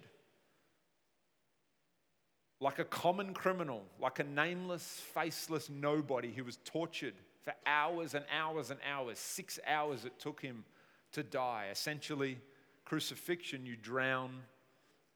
like 2.61 2.79
a 2.79 2.85
common 2.85 3.33
criminal, 3.33 3.83
like 3.99 4.19
a 4.19 4.25
nameless, 4.25 5.01
faceless 5.15 5.71
nobody. 5.71 6.31
He 6.31 6.43
was 6.43 6.59
tortured 6.65 7.15
for 7.43 7.55
hours 7.67 8.15
and 8.15 8.25
hours 8.31 8.71
and 8.71 8.79
hours. 8.89 9.19
Six 9.19 9.59
hours 9.67 10.05
it 10.05 10.19
took 10.19 10.41
him 10.41 10.65
to 11.13 11.23
die. 11.23 11.69
Essentially, 11.73 12.39
crucifixion, 12.85 13.65
you 13.65 13.77
drown 13.77 14.31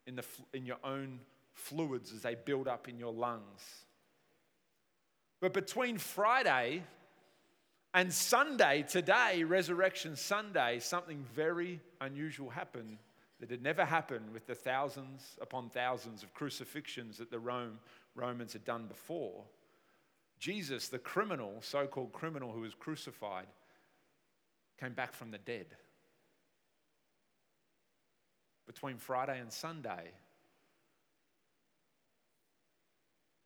in, 0.06 0.16
the, 0.16 0.24
in 0.52 0.64
your 0.64 0.78
own 0.82 1.20
fluids 1.52 2.12
as 2.12 2.22
they 2.22 2.34
build 2.34 2.66
up 2.66 2.88
in 2.88 2.98
your 2.98 3.12
lungs. 3.12 3.84
But 5.40 5.52
between 5.52 5.98
Friday 5.98 6.82
and 7.94 8.12
Sunday, 8.12 8.84
today, 8.88 9.44
Resurrection 9.44 10.16
Sunday, 10.16 10.80
something 10.80 11.24
very 11.32 11.80
unusual 12.00 12.50
happened 12.50 12.98
that 13.38 13.50
had 13.50 13.62
never 13.62 13.84
happened 13.84 14.32
with 14.32 14.48
the 14.48 14.54
thousands 14.54 15.38
upon 15.40 15.70
thousands 15.70 16.24
of 16.24 16.34
crucifixions 16.34 17.18
that 17.18 17.30
the 17.30 17.38
Rome, 17.38 17.78
Romans 18.16 18.52
had 18.52 18.64
done 18.64 18.86
before. 18.88 19.44
Jesus, 20.40 20.88
the 20.88 20.98
criminal, 20.98 21.54
so 21.60 21.86
called 21.86 22.12
criminal 22.12 22.50
who 22.50 22.62
was 22.62 22.74
crucified, 22.74 23.46
came 24.80 24.92
back 24.92 25.14
from 25.14 25.30
the 25.30 25.38
dead. 25.38 25.66
Between 28.66 28.96
Friday 28.96 29.38
and 29.38 29.52
Sunday, 29.52 30.10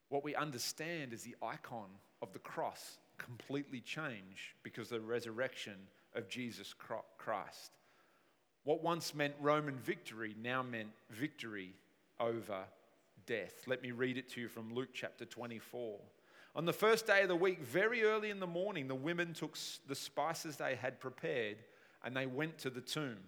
what 0.09 0.25
we 0.25 0.35
understand 0.35 1.12
is 1.12 1.23
the 1.23 1.37
icon 1.43 1.88
of 2.23 2.33
the 2.33 2.38
cross 2.38 2.97
completely 3.19 3.81
changed 3.81 4.55
because 4.63 4.91
of 4.93 5.03
the 5.03 5.07
resurrection 5.07 5.75
of 6.15 6.29
Jesus 6.29 6.75
Christ. 7.19 7.73
What 8.65 8.83
once 8.83 9.15
meant 9.15 9.35
Roman 9.41 9.79
victory 9.79 10.35
now 10.43 10.63
meant 10.63 10.91
victory 11.11 11.75
over 12.21 12.65
death. 13.27 13.63
Let 13.67 13.83
me 13.83 13.93
read 13.93 14.17
it 14.17 14.29
to 14.31 14.41
you 14.41 14.49
from 14.49 14.75
Luke 14.75 14.91
chapter 14.93 15.25
24. 15.25 15.99
On 16.57 16.65
the 16.65 16.73
first 16.73 17.07
day 17.07 17.23
of 17.23 17.29
the 17.29 17.37
week, 17.37 17.61
very 17.61 18.03
early 18.03 18.31
in 18.31 18.41
the 18.41 18.47
morning, 18.47 18.89
the 18.89 18.95
women 18.95 19.33
took 19.33 19.57
the 19.87 19.95
spices 19.95 20.57
they 20.57 20.75
had 20.75 20.99
prepared 20.99 21.59
and 22.05 22.17
they 22.17 22.27
went 22.27 22.59
to 22.59 22.71
the 22.71 22.81
tomb. 22.81 23.19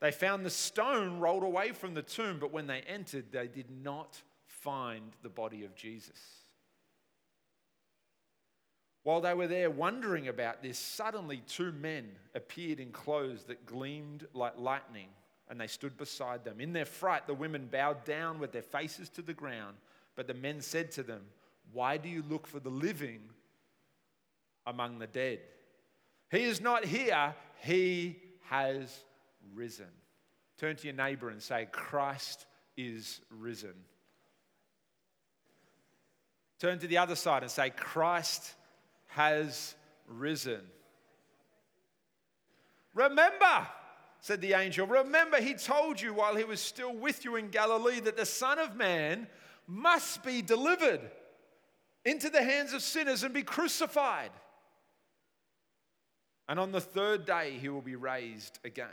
They 0.00 0.10
found 0.10 0.44
the 0.44 0.50
stone 0.50 1.18
rolled 1.18 1.44
away 1.44 1.72
from 1.72 1.94
the 1.94 2.02
tomb, 2.02 2.38
but 2.38 2.52
when 2.52 2.66
they 2.66 2.80
entered, 2.80 3.32
they 3.32 3.46
did 3.46 3.70
not 3.82 4.20
find 4.46 5.12
the 5.22 5.28
body 5.28 5.64
of 5.64 5.74
Jesus. 5.74 6.41
While 9.04 9.20
they 9.20 9.34
were 9.34 9.48
there 9.48 9.70
wondering 9.70 10.28
about 10.28 10.62
this, 10.62 10.78
suddenly 10.78 11.42
two 11.48 11.72
men 11.72 12.08
appeared 12.34 12.78
in 12.78 12.92
clothes 12.92 13.44
that 13.44 13.66
gleamed 13.66 14.26
like 14.32 14.58
lightning, 14.58 15.08
and 15.48 15.60
they 15.60 15.66
stood 15.66 15.96
beside 15.96 16.44
them. 16.44 16.60
In 16.60 16.72
their 16.72 16.84
fright, 16.84 17.26
the 17.26 17.34
women 17.34 17.68
bowed 17.70 18.04
down 18.04 18.38
with 18.38 18.52
their 18.52 18.62
faces 18.62 19.08
to 19.10 19.22
the 19.22 19.34
ground, 19.34 19.76
but 20.14 20.26
the 20.26 20.34
men 20.34 20.60
said 20.60 20.92
to 20.92 21.02
them, 21.02 21.22
Why 21.72 21.96
do 21.96 22.08
you 22.08 22.22
look 22.28 22.46
for 22.46 22.60
the 22.60 22.70
living 22.70 23.20
among 24.66 25.00
the 25.00 25.08
dead? 25.08 25.40
He 26.30 26.44
is 26.44 26.60
not 26.60 26.84
here, 26.84 27.34
he 27.60 28.16
has 28.44 29.04
risen. 29.52 29.90
Turn 30.58 30.76
to 30.76 30.86
your 30.86 30.96
neighbor 30.96 31.28
and 31.28 31.42
say, 31.42 31.66
Christ 31.72 32.46
is 32.76 33.20
risen. 33.30 33.74
Turn 36.60 36.78
to 36.78 36.86
the 36.86 36.98
other 36.98 37.16
side 37.16 37.42
and 37.42 37.50
say, 37.50 37.70
Christ 37.70 38.54
has 39.14 39.74
risen. 40.06 40.60
Remember, 42.94 43.66
said 44.20 44.40
the 44.40 44.54
angel, 44.54 44.86
remember 44.86 45.40
he 45.40 45.54
told 45.54 46.00
you 46.00 46.12
while 46.14 46.36
he 46.36 46.44
was 46.44 46.60
still 46.60 46.94
with 46.94 47.24
you 47.24 47.36
in 47.36 47.48
Galilee 47.48 48.00
that 48.00 48.16
the 48.16 48.26
Son 48.26 48.58
of 48.58 48.76
Man 48.76 49.26
must 49.66 50.22
be 50.22 50.42
delivered 50.42 51.00
into 52.04 52.28
the 52.28 52.42
hands 52.42 52.72
of 52.72 52.82
sinners 52.82 53.22
and 53.22 53.32
be 53.32 53.42
crucified. 53.42 54.30
And 56.48 56.58
on 56.58 56.72
the 56.72 56.80
third 56.80 57.24
day, 57.24 57.56
he 57.60 57.68
will 57.68 57.82
be 57.82 57.96
raised 57.96 58.58
again. 58.64 58.88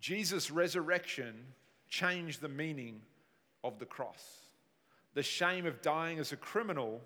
Jesus' 0.00 0.50
resurrection 0.50 1.34
changed 1.88 2.40
the 2.40 2.48
meaning 2.48 3.02
of 3.62 3.78
the 3.78 3.86
cross. 3.86 4.22
The 5.14 5.22
shame 5.22 5.66
of 5.66 5.82
dying 5.82 6.18
as 6.18 6.32
a 6.32 6.36
criminal 6.36 7.00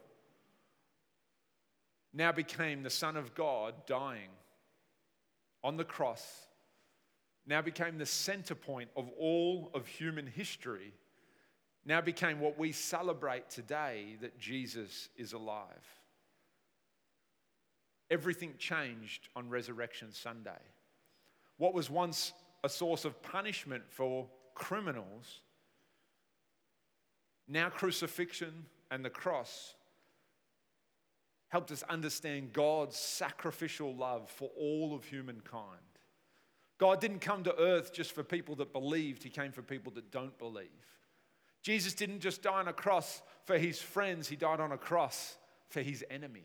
now 2.12 2.32
became 2.32 2.82
the 2.82 2.90
Son 2.90 3.16
of 3.16 3.34
God 3.34 3.74
dying 3.86 4.30
on 5.62 5.76
the 5.76 5.84
cross, 5.84 6.46
now 7.46 7.62
became 7.62 7.98
the 7.98 8.06
center 8.06 8.54
point 8.54 8.90
of 8.96 9.08
all 9.18 9.70
of 9.74 9.86
human 9.86 10.26
history, 10.26 10.92
now 11.84 12.00
became 12.00 12.40
what 12.40 12.58
we 12.58 12.72
celebrate 12.72 13.48
today 13.50 14.16
that 14.20 14.38
Jesus 14.38 15.08
is 15.16 15.32
alive. 15.32 15.66
Everything 18.10 18.54
changed 18.58 19.28
on 19.36 19.50
Resurrection 19.50 20.12
Sunday. 20.12 20.60
What 21.58 21.74
was 21.74 21.90
once 21.90 22.32
a 22.64 22.68
source 22.68 23.04
of 23.04 23.22
punishment 23.22 23.82
for 23.88 24.28
criminals, 24.54 25.40
now 27.46 27.68
crucifixion 27.68 28.66
and 28.90 29.04
the 29.04 29.10
cross 29.10 29.74
helped 31.48 31.70
us 31.70 31.82
understand 31.84 32.52
God's 32.52 32.96
sacrificial 32.96 33.94
love 33.94 34.28
for 34.30 34.50
all 34.56 34.94
of 34.94 35.04
humankind. 35.04 35.80
God 36.78 37.00
didn't 37.00 37.20
come 37.20 37.42
to 37.44 37.58
earth 37.58 37.92
just 37.92 38.12
for 38.12 38.22
people 38.22 38.54
that 38.56 38.72
believed, 38.72 39.22
He 39.22 39.30
came 39.30 39.52
for 39.52 39.62
people 39.62 39.92
that 39.94 40.10
don't 40.10 40.38
believe. 40.38 40.68
Jesus 41.62 41.94
didn't 41.94 42.20
just 42.20 42.42
die 42.42 42.60
on 42.60 42.68
a 42.68 42.72
cross 42.72 43.22
for 43.44 43.58
His 43.58 43.80
friends, 43.80 44.28
He 44.28 44.36
died 44.36 44.60
on 44.60 44.72
a 44.72 44.78
cross 44.78 45.36
for 45.68 45.80
His 45.80 46.04
enemies. 46.10 46.42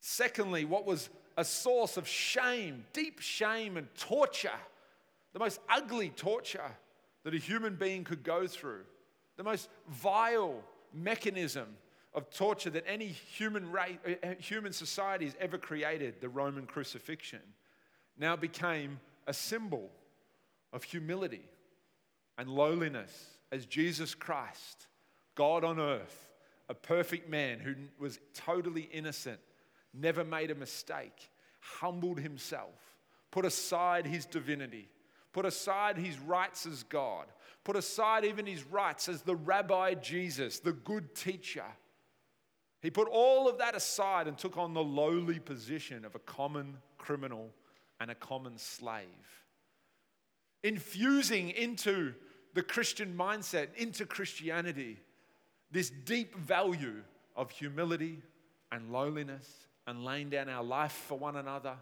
Secondly, 0.00 0.64
what 0.64 0.86
was 0.86 1.10
a 1.36 1.44
source 1.44 1.96
of 1.96 2.06
shame, 2.06 2.84
deep 2.92 3.20
shame 3.20 3.76
and 3.76 3.88
torture 3.94 4.50
the 5.32 5.38
most 5.38 5.60
ugly 5.68 6.10
torture 6.10 6.76
that 7.24 7.34
a 7.34 7.38
human 7.38 7.76
being 7.76 8.04
could 8.04 8.22
go 8.22 8.46
through, 8.46 8.82
the 9.36 9.44
most 9.44 9.68
vile 9.88 10.62
mechanism 10.92 11.66
of 12.14 12.30
torture 12.30 12.70
that 12.70 12.84
any 12.86 13.06
human, 13.06 13.70
race, 13.70 13.96
uh, 14.06 14.26
uh, 14.26 14.34
human 14.38 14.72
society 14.72 15.24
has 15.24 15.34
ever 15.40 15.56
created, 15.56 16.20
the 16.20 16.28
Roman 16.28 16.66
crucifixion, 16.66 17.40
now 18.18 18.36
became 18.36 19.00
a 19.26 19.32
symbol 19.32 19.90
of 20.72 20.82
humility 20.82 21.42
and 22.36 22.48
lowliness 22.48 23.38
as 23.50 23.66
Jesus 23.66 24.14
Christ, 24.14 24.86
God 25.34 25.64
on 25.64 25.78
earth, 25.78 26.28
a 26.68 26.74
perfect 26.74 27.28
man 27.28 27.58
who 27.60 27.74
was 27.98 28.18
totally 28.34 28.88
innocent, 28.92 29.40
never 29.94 30.24
made 30.24 30.50
a 30.50 30.54
mistake, 30.54 31.30
humbled 31.60 32.18
himself, 32.18 32.96
put 33.30 33.44
aside 33.44 34.06
his 34.06 34.24
divinity, 34.26 34.88
put 35.32 35.46
aside 35.46 35.96
his 35.96 36.18
rights 36.18 36.66
as 36.66 36.82
God, 36.82 37.26
put 37.64 37.76
aside 37.76 38.24
even 38.24 38.46
his 38.46 38.64
rights 38.64 39.08
as 39.08 39.22
the 39.22 39.36
rabbi 39.36 39.94
Jesus, 39.94 40.58
the 40.58 40.72
good 40.72 41.14
teacher. 41.14 41.64
He 42.80 42.90
put 42.90 43.08
all 43.08 43.48
of 43.48 43.58
that 43.58 43.76
aside 43.76 44.26
and 44.26 44.36
took 44.36 44.58
on 44.58 44.74
the 44.74 44.82
lowly 44.82 45.38
position 45.38 46.04
of 46.04 46.14
a 46.14 46.20
common 46.20 46.78
criminal 46.98 47.50
and 48.00 48.10
a 48.10 48.14
common 48.14 48.58
slave. 48.58 49.06
Infusing 50.64 51.50
into 51.50 52.14
the 52.54 52.62
Christian 52.62 53.16
mindset, 53.16 53.68
into 53.76 54.04
Christianity, 54.04 54.98
this 55.70 55.90
deep 55.90 56.36
value 56.36 57.02
of 57.36 57.50
humility 57.50 58.20
and 58.70 58.92
lowliness 58.92 59.48
and 59.86 60.04
laying 60.04 60.30
down 60.30 60.48
our 60.48 60.62
life 60.62 60.92
for 60.92 61.18
one 61.18 61.36
another, 61.36 61.76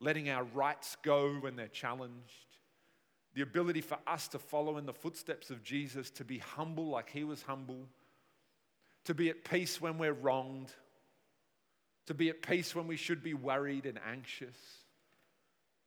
letting 0.00 0.30
our 0.30 0.44
rights 0.44 0.96
go 1.02 1.34
when 1.34 1.56
they're 1.56 1.68
challenged, 1.68 2.46
the 3.34 3.42
ability 3.42 3.80
for 3.80 3.98
us 4.06 4.28
to 4.28 4.38
follow 4.38 4.78
in 4.78 4.86
the 4.86 4.92
footsteps 4.92 5.50
of 5.50 5.62
Jesus, 5.62 6.10
to 6.10 6.24
be 6.24 6.38
humble 6.38 6.88
like 6.88 7.10
he 7.10 7.24
was 7.24 7.42
humble, 7.42 7.86
to 9.04 9.14
be 9.14 9.28
at 9.30 9.44
peace 9.44 9.80
when 9.80 9.98
we're 9.98 10.12
wronged, 10.12 10.72
to 12.06 12.14
be 12.14 12.30
at 12.30 12.42
peace 12.42 12.74
when 12.74 12.86
we 12.86 12.96
should 12.96 13.22
be 13.22 13.34
worried 13.34 13.86
and 13.86 13.98
anxious. 14.06 14.56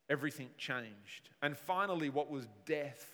Everything 0.09 0.49
changed. 0.57 1.29
And 1.41 1.57
finally, 1.57 2.09
what 2.09 2.29
was 2.29 2.47
death, 2.65 3.05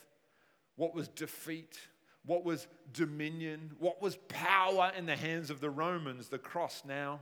what 0.76 0.94
was 0.94 1.08
defeat, 1.08 1.80
what 2.26 2.44
was 2.44 2.68
dominion, 2.92 3.72
what 3.80 4.02
was 4.02 4.18
power 4.28 4.92
in 4.98 5.06
the 5.06 5.16
hands 5.16 5.50
of 5.50 5.62
the 5.62 5.70
Romans, 5.70 6.28
the 6.28 6.38
cross 6.38 6.84
now 6.86 7.22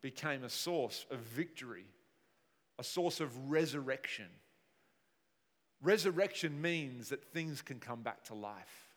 became 0.00 0.44
a 0.44 0.48
source 0.48 1.04
of 1.10 1.18
victory, 1.18 1.84
a 2.78 2.84
source 2.84 3.20
of 3.20 3.50
resurrection. 3.50 4.26
Resurrection 5.82 6.60
means 6.60 7.10
that 7.10 7.24
things 7.24 7.62
can 7.62 7.78
come 7.78 8.02
back 8.02 8.24
to 8.24 8.34
life. 8.34 8.88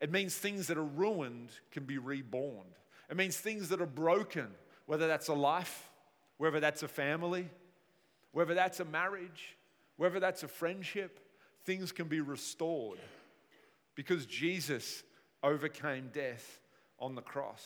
It 0.00 0.12
means 0.12 0.34
things 0.34 0.66
that 0.66 0.76
are 0.76 0.84
ruined 0.84 1.50
can 1.70 1.84
be 1.84 1.98
reborn. 1.98 2.66
It 3.10 3.16
means 3.16 3.36
things 3.36 3.68
that 3.70 3.80
are 3.80 3.86
broken, 3.86 4.48
whether 4.86 5.06
that's 5.06 5.28
a 5.28 5.34
life, 5.34 5.88
whether 6.38 6.60
that's 6.60 6.82
a 6.82 6.88
family, 6.88 7.48
whether 8.32 8.54
that's 8.54 8.80
a 8.80 8.84
marriage, 8.84 9.56
whether 9.96 10.20
that's 10.20 10.42
a 10.42 10.48
friendship, 10.48 11.20
things 11.64 11.92
can 11.92 12.08
be 12.08 12.20
restored 12.20 12.98
because 13.94 14.26
Jesus 14.26 15.02
overcame 15.42 16.10
death 16.12 16.60
on 16.98 17.14
the 17.14 17.22
cross. 17.22 17.64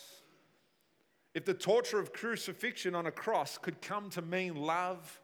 If 1.35 1.45
the 1.45 1.55
torture 1.55 1.99
of 1.99 2.13
crucifixion 2.13 2.95
on 2.95 3.07
a 3.07 3.13
cross 3.13 3.59
could 3.59 3.81
come 3.81 4.11
to 4.11 4.23
mean 4.23 4.57
love, 4.57 5.21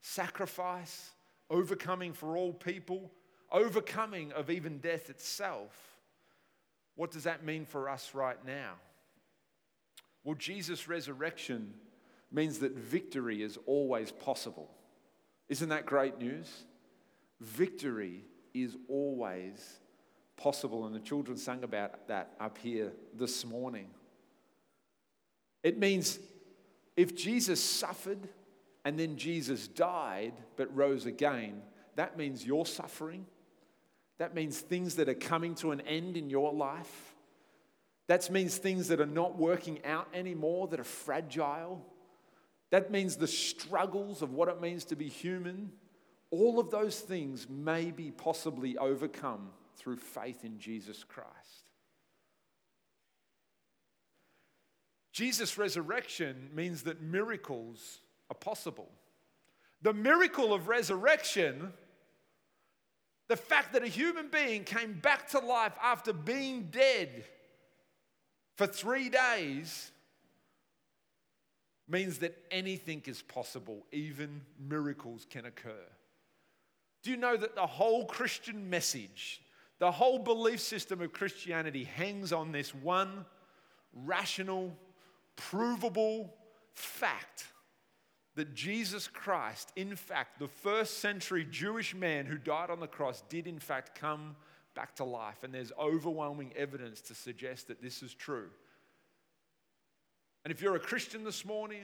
sacrifice, 0.00 1.10
overcoming 1.48 2.12
for 2.12 2.36
all 2.36 2.52
people, 2.52 3.10
overcoming 3.52 4.32
of 4.32 4.50
even 4.50 4.78
death 4.78 5.10
itself, 5.10 5.72
what 6.94 7.10
does 7.10 7.24
that 7.24 7.44
mean 7.44 7.64
for 7.64 7.88
us 7.88 8.14
right 8.14 8.44
now? 8.44 8.72
Well, 10.24 10.34
Jesus' 10.34 10.88
resurrection 10.88 11.74
means 12.30 12.58
that 12.58 12.76
victory 12.76 13.42
is 13.42 13.58
always 13.66 14.12
possible. 14.12 14.70
Isn't 15.48 15.70
that 15.70 15.86
great 15.86 16.18
news? 16.18 16.64
Victory 17.40 18.24
is 18.54 18.76
always 18.88 19.80
possible. 20.36 20.86
And 20.86 20.94
the 20.94 21.00
children 21.00 21.36
sang 21.36 21.64
about 21.64 22.06
that 22.08 22.34
up 22.38 22.58
here 22.58 22.92
this 23.14 23.44
morning. 23.44 23.86
It 25.62 25.78
means 25.78 26.18
if 26.96 27.16
Jesus 27.16 27.62
suffered 27.62 28.28
and 28.84 28.98
then 28.98 29.16
Jesus 29.16 29.68
died 29.68 30.32
but 30.56 30.74
rose 30.74 31.06
again, 31.06 31.62
that 31.96 32.16
means 32.16 32.44
you're 32.44 32.66
suffering. 32.66 33.26
That 34.18 34.34
means 34.34 34.58
things 34.60 34.96
that 34.96 35.08
are 35.08 35.14
coming 35.14 35.54
to 35.56 35.70
an 35.72 35.80
end 35.82 36.16
in 36.16 36.30
your 36.30 36.52
life. 36.52 37.14
That 38.06 38.28
means 38.30 38.56
things 38.56 38.88
that 38.88 39.00
are 39.00 39.06
not 39.06 39.38
working 39.38 39.84
out 39.84 40.08
anymore, 40.12 40.68
that 40.68 40.80
are 40.80 40.84
fragile. 40.84 41.84
That 42.70 42.90
means 42.90 43.16
the 43.16 43.26
struggles 43.26 44.22
of 44.22 44.32
what 44.32 44.48
it 44.48 44.60
means 44.60 44.84
to 44.86 44.96
be 44.96 45.08
human. 45.08 45.72
All 46.30 46.58
of 46.58 46.70
those 46.70 47.00
things 47.00 47.48
may 47.48 47.90
be 47.90 48.10
possibly 48.10 48.76
overcome 48.78 49.50
through 49.76 49.96
faith 49.96 50.44
in 50.44 50.58
Jesus 50.58 51.04
Christ. 51.04 51.28
Jesus' 55.12 55.58
resurrection 55.58 56.50
means 56.54 56.82
that 56.82 57.02
miracles 57.02 58.00
are 58.30 58.34
possible. 58.34 58.88
The 59.82 59.92
miracle 59.92 60.54
of 60.54 60.68
resurrection, 60.68 61.72
the 63.28 63.36
fact 63.36 63.72
that 63.72 63.82
a 63.82 63.88
human 63.88 64.28
being 64.28 64.64
came 64.64 64.94
back 64.94 65.28
to 65.30 65.40
life 65.40 65.74
after 65.82 66.12
being 66.12 66.68
dead 66.70 67.24
for 68.56 68.66
three 68.66 69.08
days, 69.08 69.90
means 71.88 72.18
that 72.18 72.36
anything 72.52 73.02
is 73.06 73.20
possible, 73.20 73.84
even 73.90 74.42
miracles 74.60 75.26
can 75.28 75.44
occur. 75.46 75.84
Do 77.02 77.10
you 77.10 77.16
know 77.16 77.36
that 77.36 77.56
the 77.56 77.66
whole 77.66 78.04
Christian 78.04 78.70
message, 78.70 79.42
the 79.80 79.90
whole 79.90 80.18
belief 80.18 80.60
system 80.60 81.00
of 81.00 81.12
Christianity 81.12 81.84
hangs 81.84 82.32
on 82.32 82.52
this 82.52 82.74
one 82.74 83.24
rational, 83.92 84.76
provable 85.34 86.32
fact 86.74 87.46
that 88.40 88.54
Jesus 88.54 89.06
Christ, 89.06 89.70
in 89.76 89.94
fact, 89.94 90.38
the 90.38 90.48
first 90.48 91.00
century 91.00 91.46
Jewish 91.50 91.94
man 91.94 92.24
who 92.24 92.38
died 92.38 92.70
on 92.70 92.80
the 92.80 92.86
cross, 92.86 93.22
did 93.28 93.46
in 93.46 93.58
fact 93.58 94.00
come 94.00 94.34
back 94.74 94.96
to 94.96 95.04
life. 95.04 95.44
And 95.44 95.52
there's 95.52 95.72
overwhelming 95.78 96.54
evidence 96.56 97.02
to 97.02 97.14
suggest 97.14 97.68
that 97.68 97.82
this 97.82 98.02
is 98.02 98.14
true. 98.14 98.48
And 100.42 100.50
if 100.50 100.62
you're 100.62 100.74
a 100.74 100.80
Christian 100.80 101.22
this 101.22 101.44
morning, 101.44 101.82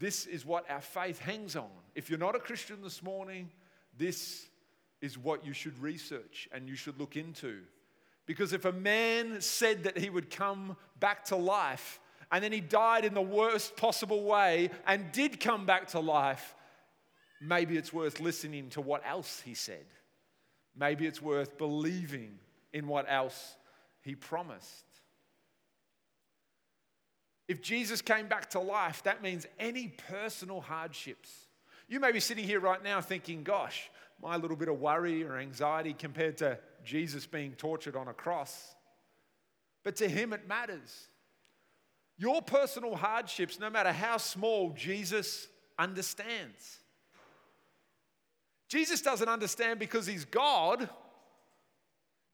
this 0.00 0.26
is 0.26 0.44
what 0.44 0.68
our 0.68 0.80
faith 0.80 1.20
hangs 1.20 1.54
on. 1.54 1.70
If 1.94 2.10
you're 2.10 2.18
not 2.18 2.34
a 2.34 2.40
Christian 2.40 2.82
this 2.82 3.00
morning, 3.00 3.48
this 3.96 4.48
is 5.00 5.16
what 5.16 5.46
you 5.46 5.52
should 5.52 5.80
research 5.80 6.48
and 6.50 6.68
you 6.68 6.74
should 6.74 6.98
look 6.98 7.16
into. 7.16 7.60
Because 8.26 8.52
if 8.52 8.64
a 8.64 8.72
man 8.72 9.40
said 9.40 9.84
that 9.84 9.98
he 9.98 10.10
would 10.10 10.30
come 10.30 10.76
back 10.98 11.26
to 11.26 11.36
life 11.36 12.00
and 12.30 12.42
then 12.42 12.52
he 12.52 12.60
died 12.60 13.04
in 13.04 13.14
the 13.14 13.22
worst 13.22 13.76
possible 13.76 14.24
way 14.24 14.70
and 14.86 15.12
did 15.12 15.40
come 15.40 15.66
back 15.66 15.88
to 15.88 16.00
life, 16.00 16.54
maybe 17.40 17.76
it's 17.76 17.92
worth 17.92 18.20
listening 18.20 18.70
to 18.70 18.80
what 18.80 19.02
else 19.06 19.42
he 19.44 19.54
said. 19.54 19.84
Maybe 20.76 21.06
it's 21.06 21.22
worth 21.22 21.56
believing 21.58 22.38
in 22.72 22.88
what 22.88 23.06
else 23.08 23.56
he 24.02 24.14
promised. 24.14 24.84
If 27.46 27.62
Jesus 27.62 28.00
came 28.00 28.26
back 28.26 28.50
to 28.50 28.60
life, 28.60 29.02
that 29.04 29.22
means 29.22 29.46
any 29.58 29.88
personal 30.08 30.60
hardships. 30.60 31.30
You 31.88 32.00
may 32.00 32.10
be 32.10 32.20
sitting 32.20 32.44
here 32.44 32.60
right 32.60 32.82
now 32.82 33.00
thinking, 33.00 33.42
gosh, 33.42 33.90
my 34.22 34.36
little 34.36 34.56
bit 34.56 34.68
of 34.68 34.80
worry 34.80 35.22
or 35.22 35.36
anxiety 35.36 35.92
compared 35.92 36.38
to 36.38 36.58
Jesus 36.84 37.26
being 37.26 37.52
tortured 37.52 37.96
on 37.96 38.08
a 38.08 38.14
cross. 38.14 38.74
But 39.82 39.96
to 39.96 40.08
him, 40.08 40.32
it 40.32 40.48
matters. 40.48 41.08
Your 42.16 42.42
personal 42.42 42.94
hardships, 42.94 43.58
no 43.58 43.70
matter 43.70 43.92
how 43.92 44.18
small, 44.18 44.70
Jesus 44.70 45.48
understands. 45.78 46.78
Jesus 48.68 49.00
doesn't 49.00 49.28
understand 49.28 49.78
because 49.78 50.06
he's 50.06 50.24
God. 50.24 50.88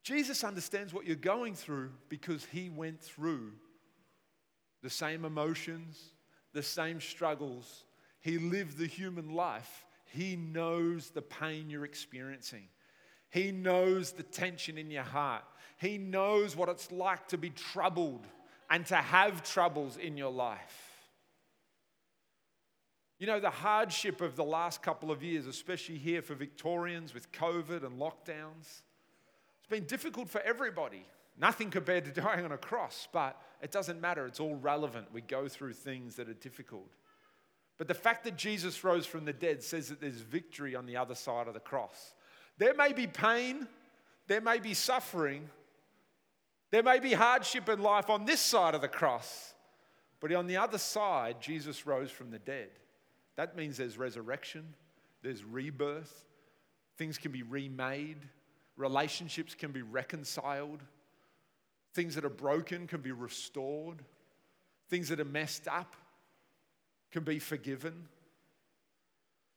Jesus 0.02 0.44
understands 0.44 0.92
what 0.92 1.06
you're 1.06 1.16
going 1.16 1.54
through 1.54 1.90
because 2.08 2.46
he 2.46 2.68
went 2.68 3.00
through 3.00 3.52
the 4.82 4.90
same 4.90 5.24
emotions, 5.24 5.98
the 6.52 6.62
same 6.62 7.00
struggles. 7.00 7.84
He 8.20 8.38
lived 8.38 8.78
the 8.78 8.86
human 8.86 9.34
life 9.34 9.84
he 10.10 10.34
knows 10.34 11.10
the 11.10 11.22
pain 11.22 11.70
you're 11.70 11.84
experiencing. 11.84 12.64
He 13.30 13.52
knows 13.52 14.10
the 14.10 14.24
tension 14.24 14.76
in 14.76 14.90
your 14.90 15.04
heart. 15.04 15.44
He 15.78 15.98
knows 15.98 16.56
what 16.56 16.68
it's 16.68 16.90
like 16.90 17.28
to 17.28 17.38
be 17.38 17.50
troubled 17.50 18.26
and 18.70 18.86
to 18.86 18.96
have 18.96 19.42
troubles 19.42 19.96
in 19.96 20.16
your 20.16 20.30
life. 20.30 20.86
You 23.18 23.26
know, 23.26 23.40
the 23.40 23.50
hardship 23.50 24.22
of 24.22 24.36
the 24.36 24.44
last 24.44 24.80
couple 24.80 25.10
of 25.10 25.22
years, 25.22 25.46
especially 25.46 25.98
here 25.98 26.22
for 26.22 26.34
Victorians 26.34 27.12
with 27.12 27.30
COVID 27.32 27.84
and 27.84 28.00
lockdowns, 28.00 28.82
it's 29.58 29.68
been 29.68 29.84
difficult 29.84 30.30
for 30.30 30.40
everybody. 30.40 31.04
Nothing 31.38 31.70
compared 31.70 32.04
to 32.06 32.12
dying 32.12 32.44
on 32.44 32.52
a 32.52 32.58
cross, 32.58 33.08
but 33.12 33.40
it 33.60 33.70
doesn't 33.70 34.00
matter. 34.00 34.24
It's 34.26 34.40
all 34.40 34.54
relevant. 34.54 35.08
We 35.12 35.20
go 35.20 35.48
through 35.48 35.74
things 35.74 36.16
that 36.16 36.28
are 36.28 36.34
difficult. 36.34 36.90
But 37.76 37.88
the 37.88 37.94
fact 37.94 38.24
that 38.24 38.36
Jesus 38.36 38.84
rose 38.84 39.06
from 39.06 39.24
the 39.24 39.32
dead 39.32 39.62
says 39.62 39.88
that 39.88 40.00
there's 40.00 40.20
victory 40.20 40.74
on 40.74 40.86
the 40.86 40.96
other 40.96 41.14
side 41.14 41.48
of 41.48 41.54
the 41.54 41.60
cross. 41.60 42.14
There 42.58 42.74
may 42.74 42.92
be 42.92 43.06
pain, 43.06 43.66
there 44.26 44.42
may 44.42 44.58
be 44.58 44.74
suffering, 44.74 45.48
there 46.70 46.82
may 46.82 47.00
be 47.00 47.12
hardship 47.12 47.68
in 47.68 47.82
life 47.82 48.08
on 48.08 48.24
this 48.24 48.40
side 48.40 48.74
of 48.74 48.80
the 48.80 48.88
cross, 48.88 49.54
but 50.20 50.32
on 50.32 50.46
the 50.46 50.56
other 50.56 50.78
side, 50.78 51.40
Jesus 51.40 51.86
rose 51.86 52.10
from 52.10 52.30
the 52.30 52.38
dead. 52.38 52.70
That 53.36 53.56
means 53.56 53.76
there's 53.76 53.98
resurrection, 53.98 54.74
there's 55.22 55.42
rebirth, 55.44 56.24
things 56.96 57.18
can 57.18 57.32
be 57.32 57.42
remade, 57.42 58.18
relationships 58.76 59.54
can 59.54 59.72
be 59.72 59.82
reconciled, 59.82 60.80
things 61.92 62.14
that 62.14 62.24
are 62.24 62.28
broken 62.28 62.86
can 62.86 63.00
be 63.00 63.12
restored, 63.12 64.02
things 64.88 65.08
that 65.08 65.18
are 65.20 65.24
messed 65.24 65.66
up 65.66 65.96
can 67.10 67.24
be 67.24 67.38
forgiven. 67.38 68.06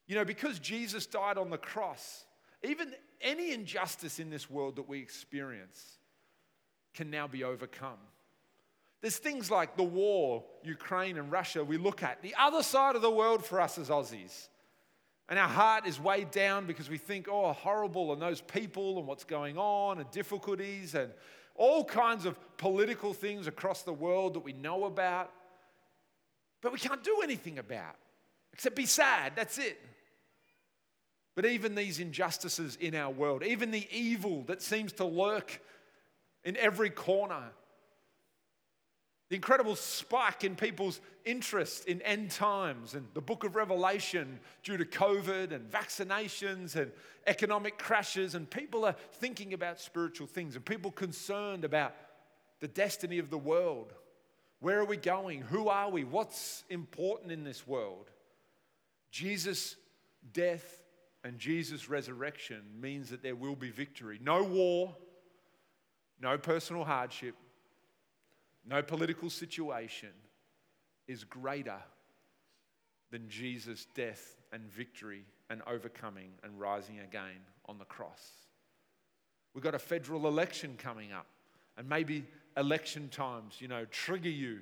You 0.07 0.15
know, 0.15 0.25
because 0.25 0.59
Jesus 0.59 1.05
died 1.05 1.37
on 1.37 1.49
the 1.49 1.57
cross, 1.57 2.25
even 2.63 2.93
any 3.21 3.53
injustice 3.53 4.19
in 4.19 4.29
this 4.29 4.49
world 4.49 4.77
that 4.77 4.89
we 4.89 4.99
experience 4.99 5.99
can 6.93 7.09
now 7.09 7.27
be 7.27 7.43
overcome. 7.43 7.97
There's 9.01 9.17
things 9.17 9.51
like 9.51 9.75
the 9.75 9.83
war, 9.83 10.43
Ukraine 10.63 11.17
and 11.17 11.31
Russia, 11.31 11.63
we 11.63 11.77
look 11.77 12.03
at, 12.03 12.21
the 12.21 12.35
other 12.39 12.63
side 12.63 12.95
of 12.95 13.01
the 13.01 13.11
world 13.11 13.45
for 13.45 13.59
us 13.59 13.77
as 13.77 13.89
Aussies. 13.89 14.47
And 15.27 15.37
our 15.37 15.47
heart 15.47 15.85
is 15.85 15.99
weighed 15.99 16.31
down 16.31 16.65
because 16.65 16.89
we 16.89 16.97
think, 16.97 17.27
oh, 17.29 17.53
horrible, 17.53 18.13
and 18.13 18.21
those 18.21 18.41
people 18.41 18.99
and 18.99 19.07
what's 19.07 19.23
going 19.23 19.57
on, 19.57 19.99
and 19.99 20.09
difficulties, 20.11 20.95
and 20.95 21.11
all 21.55 21.83
kinds 21.83 22.25
of 22.25 22.37
political 22.57 23.13
things 23.13 23.47
across 23.47 23.83
the 23.83 23.93
world 23.93 24.35
that 24.35 24.41
we 24.43 24.53
know 24.53 24.85
about, 24.85 25.31
but 26.61 26.71
we 26.71 26.79
can't 26.79 27.03
do 27.03 27.21
anything 27.23 27.59
about, 27.59 27.95
except 28.53 28.75
be 28.75 28.85
sad. 28.85 29.33
That's 29.35 29.57
it. 29.57 29.79
But 31.35 31.45
even 31.45 31.75
these 31.75 31.99
injustices 31.99 32.77
in 32.79 32.95
our 32.95 33.09
world, 33.09 33.43
even 33.43 33.71
the 33.71 33.87
evil 33.91 34.43
that 34.43 34.61
seems 34.61 34.93
to 34.93 35.05
lurk 35.05 35.61
in 36.43 36.57
every 36.57 36.89
corner, 36.89 37.43
the 39.29 39.35
incredible 39.35 39.75
spike 39.75 40.43
in 40.43 40.55
people's 40.55 41.01
interest 41.25 41.85
in 41.87 42.01
end 42.03 42.29
times 42.29 42.93
and 42.93 43.07
the 43.13 43.21
book 43.21 43.43
of 43.43 43.55
Revelation 43.55 44.39
due 44.63 44.77
to 44.77 44.85
COVID 44.85 45.51
and 45.51 45.71
vaccinations 45.71 46.75
and 46.75 46.91
economic 47.25 47.77
crashes, 47.77 48.35
and 48.35 48.49
people 48.49 48.85
are 48.85 48.95
thinking 49.13 49.53
about 49.53 49.79
spiritual 49.79 50.27
things 50.27 50.55
and 50.55 50.63
people 50.63 50.91
concerned 50.91 51.63
about 51.63 51.95
the 52.59 52.67
destiny 52.67 53.17
of 53.17 53.29
the 53.29 53.37
world. 53.37 53.93
Where 54.59 54.79
are 54.79 54.85
we 54.85 54.97
going? 54.97 55.41
Who 55.41 55.67
are 55.67 55.89
we? 55.89 56.03
What's 56.03 56.63
important 56.69 57.31
in 57.31 57.43
this 57.43 57.65
world? 57.65 58.09
Jesus' 59.11 59.75
death 60.31 60.83
and 61.23 61.39
Jesus' 61.39 61.89
resurrection 61.89 62.61
means 62.79 63.09
that 63.09 63.23
there 63.23 63.35
will 63.35 63.55
be 63.55 63.71
victory. 63.71 64.19
No 64.21 64.43
war, 64.43 64.95
no 66.23 66.37
personal 66.37 66.85
hardship, 66.85 67.35
no 68.65 68.81
political 68.81 69.29
situation 69.29 70.09
is 71.07 71.25
greater 71.25 71.79
than 73.11 73.27
Jesus' 73.27 73.85
death 73.93 74.37
and 74.53 74.63
victory 74.71 75.25
and 75.49 75.61
overcoming 75.67 76.29
and 76.43 76.59
rising 76.59 76.99
again 77.01 77.41
on 77.65 77.77
the 77.77 77.85
cross. 77.85 78.31
We've 79.53 79.63
got 79.63 79.75
a 79.75 79.79
federal 79.79 80.27
election 80.27 80.75
coming 80.77 81.11
up, 81.11 81.27
and 81.77 81.87
maybe 81.87 82.25
election 82.57 83.09
times, 83.09 83.57
you 83.59 83.67
know, 83.67 83.85
trigger 83.91 84.29
you, 84.29 84.59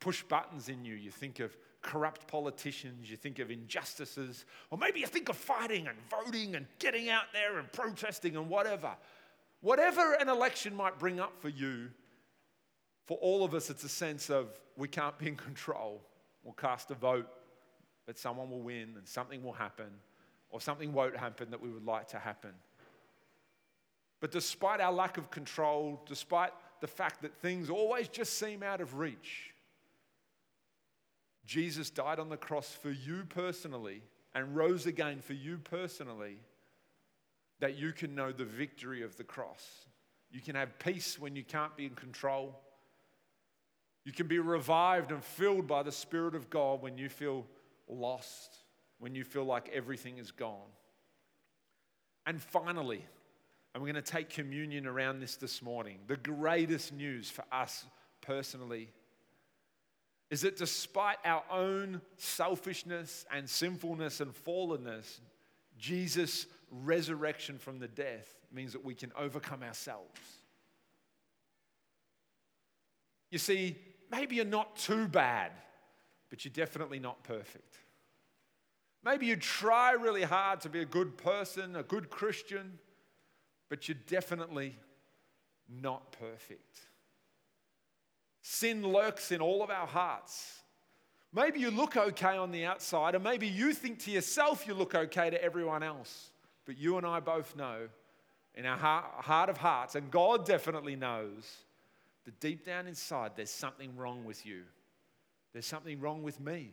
push 0.00 0.22
buttons 0.24 0.68
in 0.68 0.84
you. 0.84 0.94
You 0.94 1.10
think 1.10 1.38
of 1.38 1.56
corrupt 1.82 2.26
politicians, 2.26 3.08
you 3.08 3.16
think 3.16 3.38
of 3.38 3.50
injustices, 3.50 4.44
or 4.70 4.76
maybe 4.76 5.00
you 5.00 5.06
think 5.06 5.28
of 5.28 5.36
fighting 5.36 5.86
and 5.86 5.96
voting 6.10 6.56
and 6.56 6.66
getting 6.80 7.08
out 7.08 7.26
there 7.32 7.58
and 7.58 7.72
protesting 7.72 8.36
and 8.36 8.48
whatever. 8.48 8.90
Whatever 9.66 10.12
an 10.12 10.28
election 10.28 10.76
might 10.76 10.96
bring 10.96 11.18
up 11.18 11.32
for 11.42 11.48
you, 11.48 11.88
for 13.04 13.18
all 13.18 13.44
of 13.44 13.52
us, 13.52 13.68
it's 13.68 13.82
a 13.82 13.88
sense 13.88 14.30
of 14.30 14.46
we 14.76 14.86
can't 14.86 15.18
be 15.18 15.26
in 15.26 15.34
control. 15.34 16.02
We'll 16.44 16.54
cast 16.54 16.92
a 16.92 16.94
vote, 16.94 17.26
but 18.06 18.16
someone 18.16 18.48
will 18.48 18.62
win 18.62 18.94
and 18.96 19.08
something 19.08 19.42
will 19.42 19.52
happen, 19.52 19.90
or 20.50 20.60
something 20.60 20.92
won't 20.92 21.16
happen 21.16 21.50
that 21.50 21.60
we 21.60 21.68
would 21.68 21.84
like 21.84 22.06
to 22.10 22.18
happen. 22.20 22.52
But 24.20 24.30
despite 24.30 24.80
our 24.80 24.92
lack 24.92 25.18
of 25.18 25.32
control, 25.32 26.00
despite 26.06 26.52
the 26.80 26.86
fact 26.86 27.22
that 27.22 27.34
things 27.34 27.68
always 27.68 28.06
just 28.06 28.38
seem 28.38 28.62
out 28.62 28.80
of 28.80 28.94
reach, 28.94 29.52
Jesus 31.44 31.90
died 31.90 32.20
on 32.20 32.28
the 32.28 32.36
cross 32.36 32.70
for 32.70 32.92
you 32.92 33.24
personally 33.28 34.02
and 34.32 34.54
rose 34.54 34.86
again 34.86 35.18
for 35.20 35.32
you 35.32 35.58
personally 35.58 36.38
that 37.60 37.76
you 37.76 37.92
can 37.92 38.14
know 38.14 38.32
the 38.32 38.44
victory 38.44 39.02
of 39.02 39.16
the 39.16 39.24
cross. 39.24 39.86
You 40.30 40.40
can 40.40 40.54
have 40.54 40.78
peace 40.78 41.18
when 41.18 41.36
you 41.36 41.44
can't 41.44 41.76
be 41.76 41.86
in 41.86 41.94
control. 41.94 42.60
You 44.04 44.12
can 44.12 44.26
be 44.26 44.38
revived 44.38 45.10
and 45.10 45.22
filled 45.24 45.66
by 45.66 45.82
the 45.82 45.92
Spirit 45.92 46.34
of 46.34 46.50
God 46.50 46.82
when 46.82 46.98
you 46.98 47.08
feel 47.08 47.44
lost, 47.88 48.56
when 48.98 49.14
you 49.14 49.24
feel 49.24 49.44
like 49.44 49.70
everything 49.72 50.18
is 50.18 50.30
gone. 50.30 50.70
And 52.26 52.40
finally, 52.40 53.04
and 53.72 53.82
we're 53.82 53.92
going 53.92 54.02
to 54.02 54.12
take 54.12 54.30
communion 54.30 54.86
around 54.86 55.20
this 55.20 55.36
this 55.36 55.62
morning, 55.62 55.98
the 56.06 56.16
greatest 56.16 56.92
news 56.92 57.30
for 57.30 57.44
us 57.52 57.84
personally 58.20 58.90
is 60.30 60.40
that 60.40 60.56
despite 60.56 61.18
our 61.24 61.44
own 61.50 62.00
selfishness 62.16 63.24
and 63.32 63.48
sinfulness 63.48 64.20
and 64.20 64.32
fallenness, 64.44 65.20
Jesus' 65.78 66.46
resurrection 66.70 67.58
from 67.58 67.78
the 67.78 67.88
death 67.88 68.32
means 68.52 68.72
that 68.72 68.84
we 68.84 68.94
can 68.94 69.12
overcome 69.18 69.62
ourselves. 69.62 70.20
You 73.30 73.38
see, 73.38 73.76
maybe 74.10 74.36
you're 74.36 74.44
not 74.44 74.76
too 74.76 75.08
bad, 75.08 75.52
but 76.30 76.44
you're 76.44 76.52
definitely 76.52 76.98
not 76.98 77.22
perfect. 77.24 77.76
Maybe 79.04 79.26
you 79.26 79.36
try 79.36 79.92
really 79.92 80.22
hard 80.22 80.60
to 80.62 80.68
be 80.68 80.80
a 80.80 80.84
good 80.84 81.16
person, 81.16 81.76
a 81.76 81.82
good 81.82 82.10
Christian, 82.10 82.78
but 83.68 83.88
you're 83.88 83.98
definitely 84.06 84.76
not 85.68 86.12
perfect. 86.12 86.80
Sin 88.42 88.86
lurks 88.86 89.32
in 89.32 89.40
all 89.40 89.62
of 89.62 89.70
our 89.70 89.86
hearts. 89.86 90.60
Maybe 91.32 91.60
you 91.60 91.70
look 91.70 91.96
okay 91.96 92.36
on 92.36 92.50
the 92.50 92.64
outside, 92.64 93.14
and 93.14 93.22
maybe 93.22 93.46
you 93.46 93.74
think 93.74 93.98
to 94.04 94.10
yourself 94.10 94.66
you 94.66 94.74
look 94.74 94.94
okay 94.94 95.30
to 95.30 95.42
everyone 95.42 95.82
else. 95.82 96.30
But 96.66 96.76
you 96.76 96.98
and 96.98 97.06
I 97.06 97.20
both 97.20 97.56
know 97.56 97.88
in 98.54 98.66
our 98.66 98.76
heart 98.76 99.48
of 99.48 99.56
hearts, 99.56 99.94
and 99.94 100.10
God 100.10 100.44
definitely 100.44 100.96
knows 100.96 101.56
that 102.24 102.40
deep 102.40 102.66
down 102.66 102.86
inside, 102.86 103.32
there's 103.36 103.50
something 103.50 103.96
wrong 103.96 104.24
with 104.24 104.44
you. 104.44 104.62
There's 105.52 105.66
something 105.66 106.00
wrong 106.00 106.22
with 106.22 106.40
me. 106.40 106.72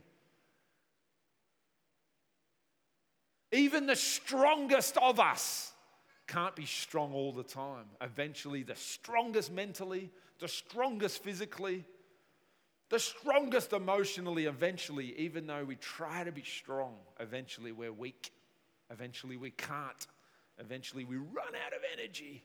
Even 3.52 3.86
the 3.86 3.96
strongest 3.96 4.98
of 4.98 5.20
us 5.20 5.72
can't 6.26 6.56
be 6.56 6.66
strong 6.66 7.14
all 7.14 7.32
the 7.32 7.44
time. 7.44 7.86
Eventually, 8.02 8.64
the 8.64 8.76
strongest 8.76 9.52
mentally, 9.52 10.10
the 10.40 10.48
strongest 10.48 11.22
physically, 11.22 11.86
the 12.90 13.00
strongest 13.00 13.74
emotionally, 13.74 14.46
eventually, 14.46 15.14
even 15.20 15.46
though 15.46 15.64
we 15.64 15.76
try 15.76 16.24
to 16.24 16.32
be 16.32 16.44
strong, 16.44 16.96
eventually 17.20 17.72
we're 17.72 17.94
weak. 17.94 18.32
Eventually, 18.94 19.36
we 19.36 19.52
can't. 19.52 20.08
Eventually, 20.60 21.04
we 21.04 21.18
run 21.18 21.56
out 21.66 21.74
of 21.74 21.82
energy. 21.98 22.44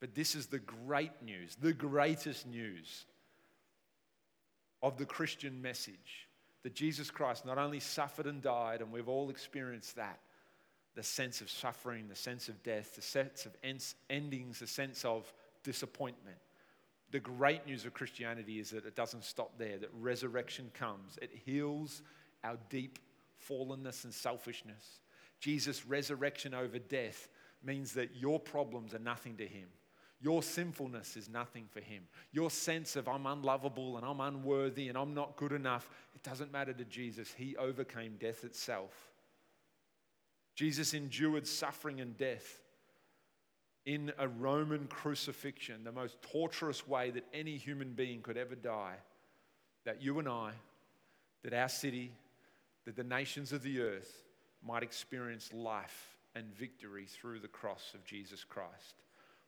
But 0.00 0.14
this 0.14 0.34
is 0.34 0.46
the 0.46 0.60
great 0.60 1.22
news, 1.22 1.56
the 1.60 1.72
greatest 1.72 2.46
news 2.46 3.04
of 4.80 4.96
the 4.96 5.04
Christian 5.04 5.60
message 5.60 6.28
that 6.62 6.74
Jesus 6.74 7.10
Christ 7.10 7.44
not 7.44 7.58
only 7.58 7.80
suffered 7.80 8.26
and 8.26 8.40
died, 8.40 8.80
and 8.80 8.92
we've 8.92 9.08
all 9.08 9.30
experienced 9.30 9.96
that 9.96 10.20
the 10.94 11.02
sense 11.02 11.40
of 11.40 11.50
suffering, 11.50 12.08
the 12.08 12.16
sense 12.16 12.48
of 12.48 12.60
death, 12.62 12.96
the 12.96 13.02
sense 13.02 13.46
of 13.46 13.56
endings, 14.10 14.58
the 14.58 14.66
sense 14.66 15.04
of 15.04 15.32
disappointment. 15.62 16.38
The 17.10 17.20
great 17.20 17.66
news 17.66 17.84
of 17.84 17.94
Christianity 17.94 18.58
is 18.58 18.70
that 18.70 18.84
it 18.84 18.96
doesn't 18.96 19.24
stop 19.24 19.56
there, 19.58 19.78
that 19.78 19.90
resurrection 20.00 20.70
comes. 20.74 21.18
It 21.22 21.30
heals 21.44 22.02
our 22.42 22.58
deep 22.68 22.98
fallenness 23.48 24.04
and 24.04 24.12
selfishness. 24.12 25.00
Jesus' 25.40 25.86
resurrection 25.86 26.54
over 26.54 26.78
death 26.78 27.28
means 27.62 27.92
that 27.94 28.16
your 28.16 28.38
problems 28.38 28.94
are 28.94 29.00
nothing 29.00 29.36
to 29.36 29.46
him. 29.46 29.66
Your 30.20 30.42
sinfulness 30.42 31.16
is 31.16 31.28
nothing 31.28 31.66
for 31.70 31.80
him. 31.80 32.02
Your 32.32 32.50
sense 32.50 32.96
of 32.96 33.08
I'm 33.08 33.26
unlovable 33.26 33.96
and 33.96 34.04
I'm 34.04 34.20
unworthy 34.20 34.88
and 34.88 34.98
I'm 34.98 35.14
not 35.14 35.36
good 35.36 35.52
enough, 35.52 35.88
it 36.14 36.22
doesn't 36.22 36.52
matter 36.52 36.72
to 36.72 36.84
Jesus. 36.84 37.32
He 37.36 37.56
overcame 37.56 38.16
death 38.18 38.42
itself. 38.42 38.92
Jesus 40.56 40.92
endured 40.92 41.46
suffering 41.46 42.00
and 42.00 42.16
death 42.16 42.60
in 43.86 44.12
a 44.18 44.26
Roman 44.26 44.88
crucifixion, 44.88 45.84
the 45.84 45.92
most 45.92 46.20
torturous 46.20 46.86
way 46.86 47.10
that 47.10 47.24
any 47.32 47.56
human 47.56 47.92
being 47.92 48.20
could 48.20 48.36
ever 48.36 48.56
die, 48.56 48.96
that 49.84 50.02
you 50.02 50.18
and 50.18 50.28
I, 50.28 50.50
that 51.44 51.54
our 51.54 51.68
city, 51.68 52.10
that 52.84 52.96
the 52.96 53.04
nations 53.04 53.52
of 53.52 53.62
the 53.62 53.80
earth 53.80 54.24
might 54.68 54.82
experience 54.82 55.50
life 55.54 56.18
and 56.34 56.54
victory 56.54 57.06
through 57.06 57.40
the 57.40 57.48
cross 57.48 57.92
of 57.94 58.04
Jesus 58.04 58.44
Christ. 58.44 58.96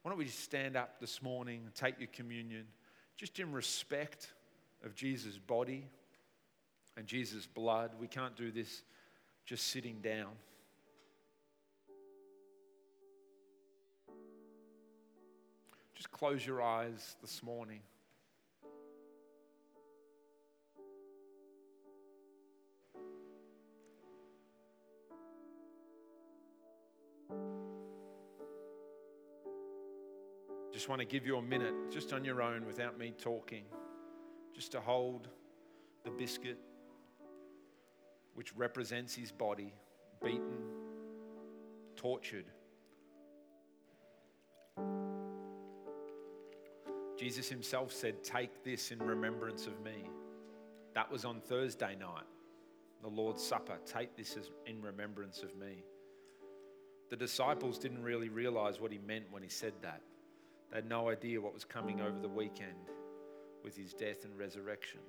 Why 0.00 0.11
don't 0.11 0.18
we 0.18 0.24
just 0.24 0.40
stand 0.40 0.76
up 0.76 0.98
this 0.98 1.20
morning 1.22 1.61
and 1.66 1.74
take 1.74 1.98
your 1.98 2.09
communion 2.11 2.64
just 3.18 3.38
in 3.38 3.52
respect 3.52 4.33
of 4.83 4.94
Jesus' 4.94 5.37
body 5.37 5.85
and 6.96 7.06
Jesus' 7.06 7.46
blood? 7.46 7.90
We 8.00 8.09
can't 8.09 8.35
do 8.35 8.50
this 8.50 8.83
just 9.44 9.68
sitting 9.68 10.00
down. 10.00 10.30
Just 15.94 16.11
close 16.11 16.46
your 16.46 16.62
eyes 16.62 17.16
this 17.20 17.42
morning. 17.42 17.80
Want 30.90 30.98
to 30.98 31.07
give 31.07 31.24
you 31.24 31.37
a 31.37 31.42
minute, 31.42 31.72
just 31.88 32.12
on 32.12 32.24
your 32.24 32.42
own, 32.42 32.66
without 32.66 32.98
me 32.98 33.14
talking, 33.16 33.62
just 34.53 34.72
to 34.72 34.81
hold 34.81 35.29
the 36.03 36.11
biscuit, 36.11 36.59
which 38.35 38.53
represents 38.57 39.14
his 39.14 39.31
body, 39.31 39.72
beaten, 40.20 40.59
tortured. 41.94 42.46
Jesus 47.16 47.48
himself 47.48 47.92
said, 47.92 48.24
Take 48.24 48.64
this 48.64 48.90
in 48.90 48.98
remembrance 48.98 49.68
of 49.68 49.81
me. 49.85 50.11
That 50.94 51.09
was 51.09 51.24
on 51.24 51.40
Thursday 51.40 51.94
night, 52.00 52.24
the 53.00 53.09
Lord's 53.09 53.44
Supper. 53.44 53.79
Take 53.87 54.16
this 54.16 54.37
in 54.66 54.83
remembrance 54.83 55.44
of 55.44 55.55
me. 55.57 55.85
The 57.11 57.16
disciples 57.16 57.79
didn't 57.79 58.03
really 58.03 58.29
realize 58.29 58.81
what 58.81 58.90
he 58.90 58.98
meant 58.98 59.26
when 59.31 59.44
he 59.44 59.48
said 59.48 59.74
that. 59.83 60.00
They 60.70 60.76
had 60.76 60.88
no 60.88 61.09
idea 61.09 61.40
what 61.40 61.52
was 61.52 61.64
coming 61.64 62.00
over 62.00 62.18
the 62.20 62.28
weekend 62.28 62.90
with 63.64 63.76
his 63.76 63.92
death 63.92 64.24
and 64.24 64.38
resurrection. 64.38 65.00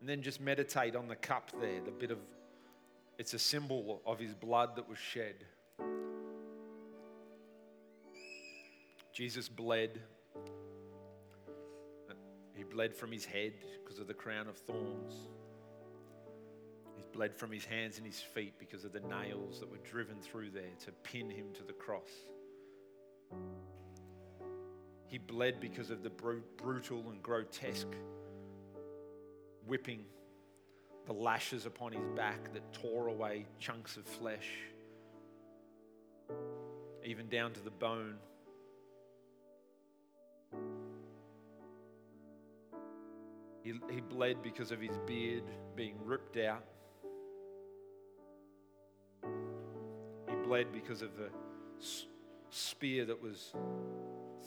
And 0.00 0.08
then 0.08 0.22
just 0.22 0.40
meditate 0.40 0.96
on 0.96 1.08
the 1.08 1.16
cup 1.16 1.50
there, 1.60 1.80
the 1.84 1.90
bit 1.90 2.10
of, 2.10 2.18
it's 3.18 3.34
a 3.34 3.38
symbol 3.38 4.02
of 4.04 4.18
his 4.18 4.34
blood 4.34 4.76
that 4.76 4.88
was 4.88 4.98
shed. 4.98 5.44
Jesus 9.12 9.48
bled. 9.48 10.00
He 12.54 12.64
bled 12.64 12.94
from 12.94 13.12
his 13.12 13.24
head 13.24 13.52
because 13.82 13.98
of 13.98 14.06
the 14.06 14.14
crown 14.14 14.48
of 14.48 14.56
thorns 14.56 15.28
bled 17.16 17.34
from 17.34 17.50
his 17.50 17.64
hands 17.64 17.96
and 17.96 18.06
his 18.06 18.20
feet 18.20 18.52
because 18.58 18.84
of 18.84 18.92
the 18.92 19.00
nails 19.00 19.58
that 19.60 19.70
were 19.70 19.78
driven 19.78 20.16
through 20.20 20.50
there 20.50 20.74
to 20.84 20.92
pin 21.02 21.30
him 21.30 21.46
to 21.54 21.62
the 21.62 21.72
cross. 21.72 22.10
He 25.06 25.16
bled 25.16 25.58
because 25.58 25.90
of 25.90 26.02
the 26.02 26.10
brutal 26.10 27.08
and 27.10 27.22
grotesque 27.22 27.94
whipping, 29.66 30.04
the 31.06 31.12
lashes 31.14 31.64
upon 31.64 31.92
his 31.92 32.06
back 32.14 32.52
that 32.52 32.72
tore 32.74 33.08
away 33.08 33.46
chunks 33.58 33.96
of 33.96 34.04
flesh, 34.04 34.50
even 37.02 37.28
down 37.28 37.52
to 37.52 37.60
the 37.60 37.70
bone. 37.70 38.16
He, 43.62 43.72
he 43.90 44.00
bled 44.00 44.42
because 44.42 44.70
of 44.70 44.80
his 44.80 44.98
beard 45.06 45.44
being 45.74 45.96
ripped 46.04 46.36
out. 46.36 46.64
Bled 50.46 50.72
because 50.72 51.02
of 51.02 51.10
the 51.16 51.28
spear 52.50 53.04
that 53.04 53.20
was 53.20 53.52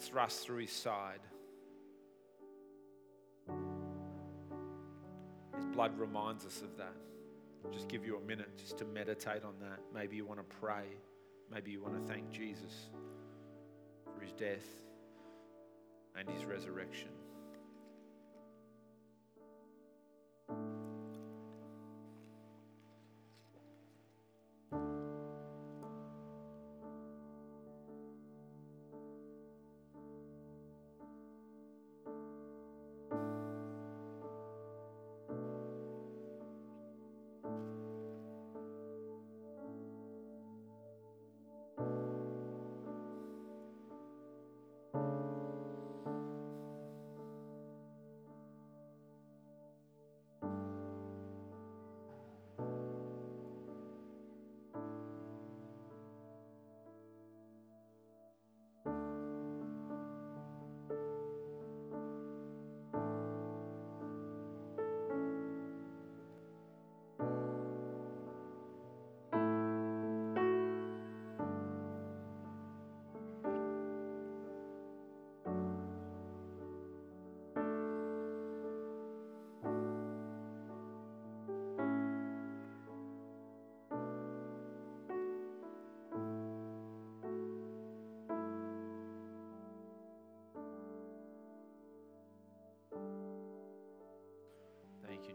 thrust 0.01 0.45
through 0.45 0.59
his 0.59 0.71
side. 0.71 1.19
His 5.57 5.65
blood 5.65 5.99
reminds 5.99 6.45
us 6.45 6.61
of 6.61 6.77
that. 6.77 6.95
Just 7.73 7.89
give 7.89 8.05
you 8.05 8.17
a 8.17 8.21
minute 8.21 8.57
just 8.57 8.77
to 8.77 8.85
meditate 8.85 9.43
on 9.43 9.55
that. 9.59 9.79
Maybe 9.93 10.15
you 10.15 10.25
want 10.25 10.39
to 10.39 10.55
pray. 10.61 10.85
Maybe 11.51 11.71
you 11.71 11.81
want 11.81 11.95
to 11.95 12.13
thank 12.13 12.31
Jesus 12.31 12.89
for 14.15 14.23
his 14.23 14.31
death 14.31 14.65
and 16.17 16.29
his 16.29 16.45
resurrection. 16.45 17.09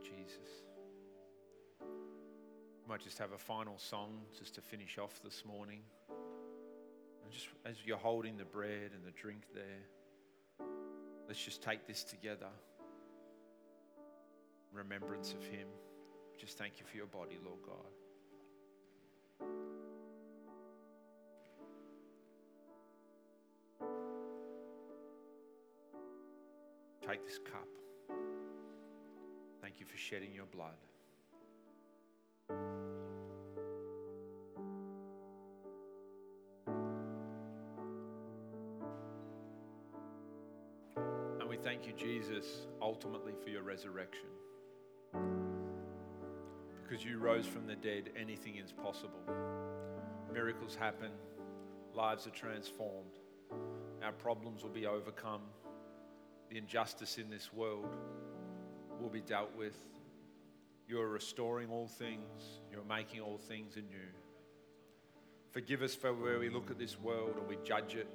Jesus. 0.05 0.63
We 1.81 2.89
might 2.89 3.01
just 3.01 3.19
have 3.19 3.33
a 3.33 3.39
final 3.39 3.79
song 3.79 4.21
just 4.39 4.55
to 4.57 4.61
finish 4.61 4.99
off 4.99 5.21
this 5.25 5.43
morning. 5.45 5.81
And 7.23 7.33
just 7.33 7.49
as 7.65 7.77
you're 7.85 7.97
holding 7.97 8.37
the 8.37 8.45
bread 8.45 8.91
and 8.95 9.05
the 9.05 9.11
drink 9.13 9.43
there, 9.55 10.67
let's 11.27 11.43
just 11.43 11.63
take 11.63 11.87
this 11.87 12.05
together. 12.05 12.51
Remembrance 14.73 15.33
of 15.33 15.43
Him. 15.47 15.67
Just 16.39 16.59
thank 16.59 16.75
you 16.79 16.87
for 16.87 16.97
your 16.97 17.07
body, 17.07 17.39
Lord 17.43 17.61
God. 17.65 18.04
For 29.95 30.01
shedding 30.01 30.35
your 30.35 30.47
blood. 30.47 30.73
And 41.39 41.49
we 41.49 41.57
thank 41.57 41.87
you, 41.87 41.93
Jesus, 41.97 42.67
ultimately 42.83 43.35
for 43.45 43.51
your 43.51 43.63
resurrection. 43.63 44.27
Because 46.83 47.05
you 47.05 47.19
rose 47.19 47.47
from 47.47 47.69
the 47.69 47.77
dead, 47.77 48.11
anything 48.21 48.57
is 48.57 48.73
possible. 48.73 49.21
Miracles 50.33 50.75
happen, 50.75 51.11
lives 51.95 52.27
are 52.27 52.31
transformed, 52.31 53.21
our 54.03 54.13
problems 54.13 54.65
will 54.65 54.71
be 54.71 54.87
overcome, 54.87 55.43
the 56.51 56.59
injustice 56.59 57.17
in 57.17 57.31
this 57.31 57.53
world 57.53 57.95
will 59.05 59.11
be 59.11 59.21
dealt 59.21 59.55
with. 59.55 59.77
You 60.89 60.99
are 60.99 61.09
restoring 61.09 61.69
all 61.71 61.87
things, 61.87 62.61
you're 62.73 62.85
making 62.85 63.21
all 63.21 63.37
things 63.37 63.77
anew. 63.77 64.11
Forgive 65.51 65.83
us 65.83 65.95
for 65.95 66.15
where 66.15 66.39
we 66.39 66.49
look 66.49 66.71
at 66.71 66.79
this 66.79 66.99
world 66.99 67.37
and 67.39 67.47
we 67.47 67.59
judge 67.65 67.95
it 67.95 68.09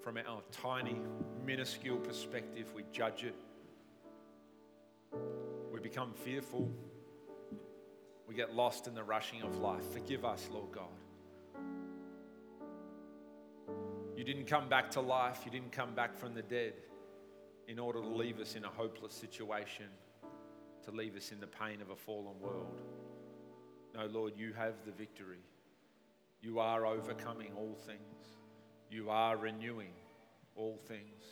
from 0.00 0.16
our 0.16 0.42
tiny, 0.50 0.96
minuscule 1.44 1.98
perspective, 1.98 2.66
we 2.74 2.84
judge 2.92 3.24
it. 3.24 3.34
We 5.72 5.80
become 5.80 6.12
fearful. 6.12 6.70
We 8.28 8.34
get 8.34 8.54
lost 8.54 8.86
in 8.86 8.94
the 8.94 9.04
rushing 9.04 9.42
of 9.42 9.58
life. 9.58 9.84
Forgive 9.92 10.24
us, 10.24 10.48
Lord 10.52 10.72
God. 10.72 10.84
You 14.16 14.24
didn't 14.24 14.46
come 14.46 14.68
back 14.68 14.90
to 14.92 15.00
life, 15.00 15.40
you 15.44 15.50
didn't 15.50 15.72
come 15.72 15.94
back 15.94 16.16
from 16.16 16.34
the 16.34 16.42
dead 16.42 16.74
in 17.68 17.78
order 17.78 18.00
to 18.00 18.08
leave 18.08 18.40
us 18.40 18.54
in 18.54 18.64
a 18.64 18.68
hopeless 18.68 19.12
situation, 19.12 19.86
to 20.84 20.90
leave 20.90 21.16
us 21.16 21.32
in 21.32 21.40
the 21.40 21.46
pain 21.46 21.80
of 21.80 21.90
a 21.90 21.96
fallen 21.96 22.38
world. 22.40 22.80
No, 23.94 24.06
Lord, 24.06 24.34
you 24.36 24.52
have 24.54 24.74
the 24.84 24.92
victory. 24.92 25.44
You 26.40 26.58
are 26.58 26.86
overcoming 26.86 27.52
all 27.56 27.78
things. 27.86 28.38
You 28.90 29.10
are 29.10 29.36
renewing 29.36 29.92
all 30.56 30.78
things. 30.88 31.22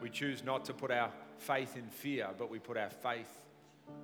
We 0.00 0.10
choose 0.10 0.44
not 0.44 0.64
to 0.66 0.74
put 0.74 0.90
our 0.90 1.10
faith 1.38 1.76
in 1.76 1.88
fear, 1.88 2.28
but 2.36 2.50
we 2.50 2.58
put 2.58 2.76
our 2.76 2.90
faith 2.90 3.30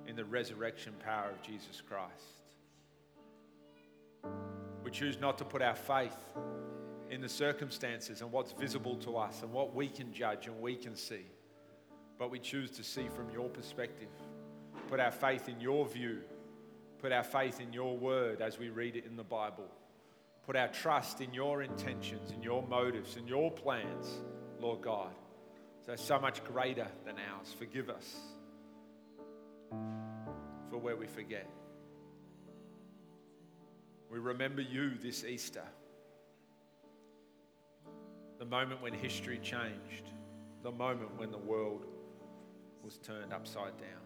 in 0.07 0.15
the 0.15 0.25
resurrection 0.25 0.93
power 1.03 1.29
of 1.29 1.41
Jesus 1.41 1.81
Christ. 1.81 2.45
We 4.83 4.91
choose 4.91 5.19
not 5.19 5.37
to 5.39 5.45
put 5.45 5.61
our 5.61 5.75
faith 5.75 6.15
in 7.09 7.21
the 7.21 7.29
circumstances 7.29 8.21
and 8.21 8.31
what's 8.31 8.51
visible 8.53 8.95
to 8.97 9.17
us 9.17 9.41
and 9.41 9.51
what 9.51 9.75
we 9.75 9.87
can 9.87 10.11
judge 10.13 10.47
and 10.47 10.59
we 10.59 10.75
can 10.75 10.95
see, 10.95 11.25
but 12.17 12.31
we 12.31 12.39
choose 12.39 12.71
to 12.71 12.83
see 12.83 13.07
from 13.09 13.29
your 13.31 13.49
perspective. 13.49 14.09
Put 14.87 14.99
our 14.99 15.11
faith 15.11 15.47
in 15.49 15.59
your 15.59 15.85
view, 15.87 16.21
put 16.99 17.11
our 17.11 17.23
faith 17.23 17.59
in 17.59 17.73
your 17.73 17.97
word 17.97 18.41
as 18.41 18.57
we 18.57 18.69
read 18.69 18.95
it 18.95 19.05
in 19.05 19.15
the 19.15 19.23
Bible. 19.23 19.69
Put 20.45 20.55
our 20.55 20.67
trust 20.67 21.21
in 21.21 21.33
your 21.33 21.63
intentions, 21.63 22.31
in 22.31 22.43
your 22.43 22.61
motives, 22.67 23.17
in 23.17 23.27
your 23.27 23.49
plans, 23.51 24.07
Lord 24.59 24.81
God. 24.81 25.11
They're 25.87 25.97
so 25.97 26.19
much 26.19 26.43
greater 26.43 26.87
than 27.03 27.15
ours. 27.31 27.55
Forgive 27.57 27.89
us 27.89 28.15
for 30.69 30.77
where 30.77 30.95
we 30.95 31.07
forget. 31.07 31.49
We 34.11 34.19
remember 34.19 34.61
you 34.61 34.91
this 35.01 35.23
Easter, 35.23 35.63
the 38.37 38.45
moment 38.45 38.81
when 38.81 38.93
history 38.93 39.37
changed, 39.37 40.11
the 40.63 40.71
moment 40.71 41.17
when 41.17 41.31
the 41.31 41.37
world 41.37 41.85
was 42.83 42.97
turned 42.97 43.33
upside 43.33 43.77
down. 43.77 44.04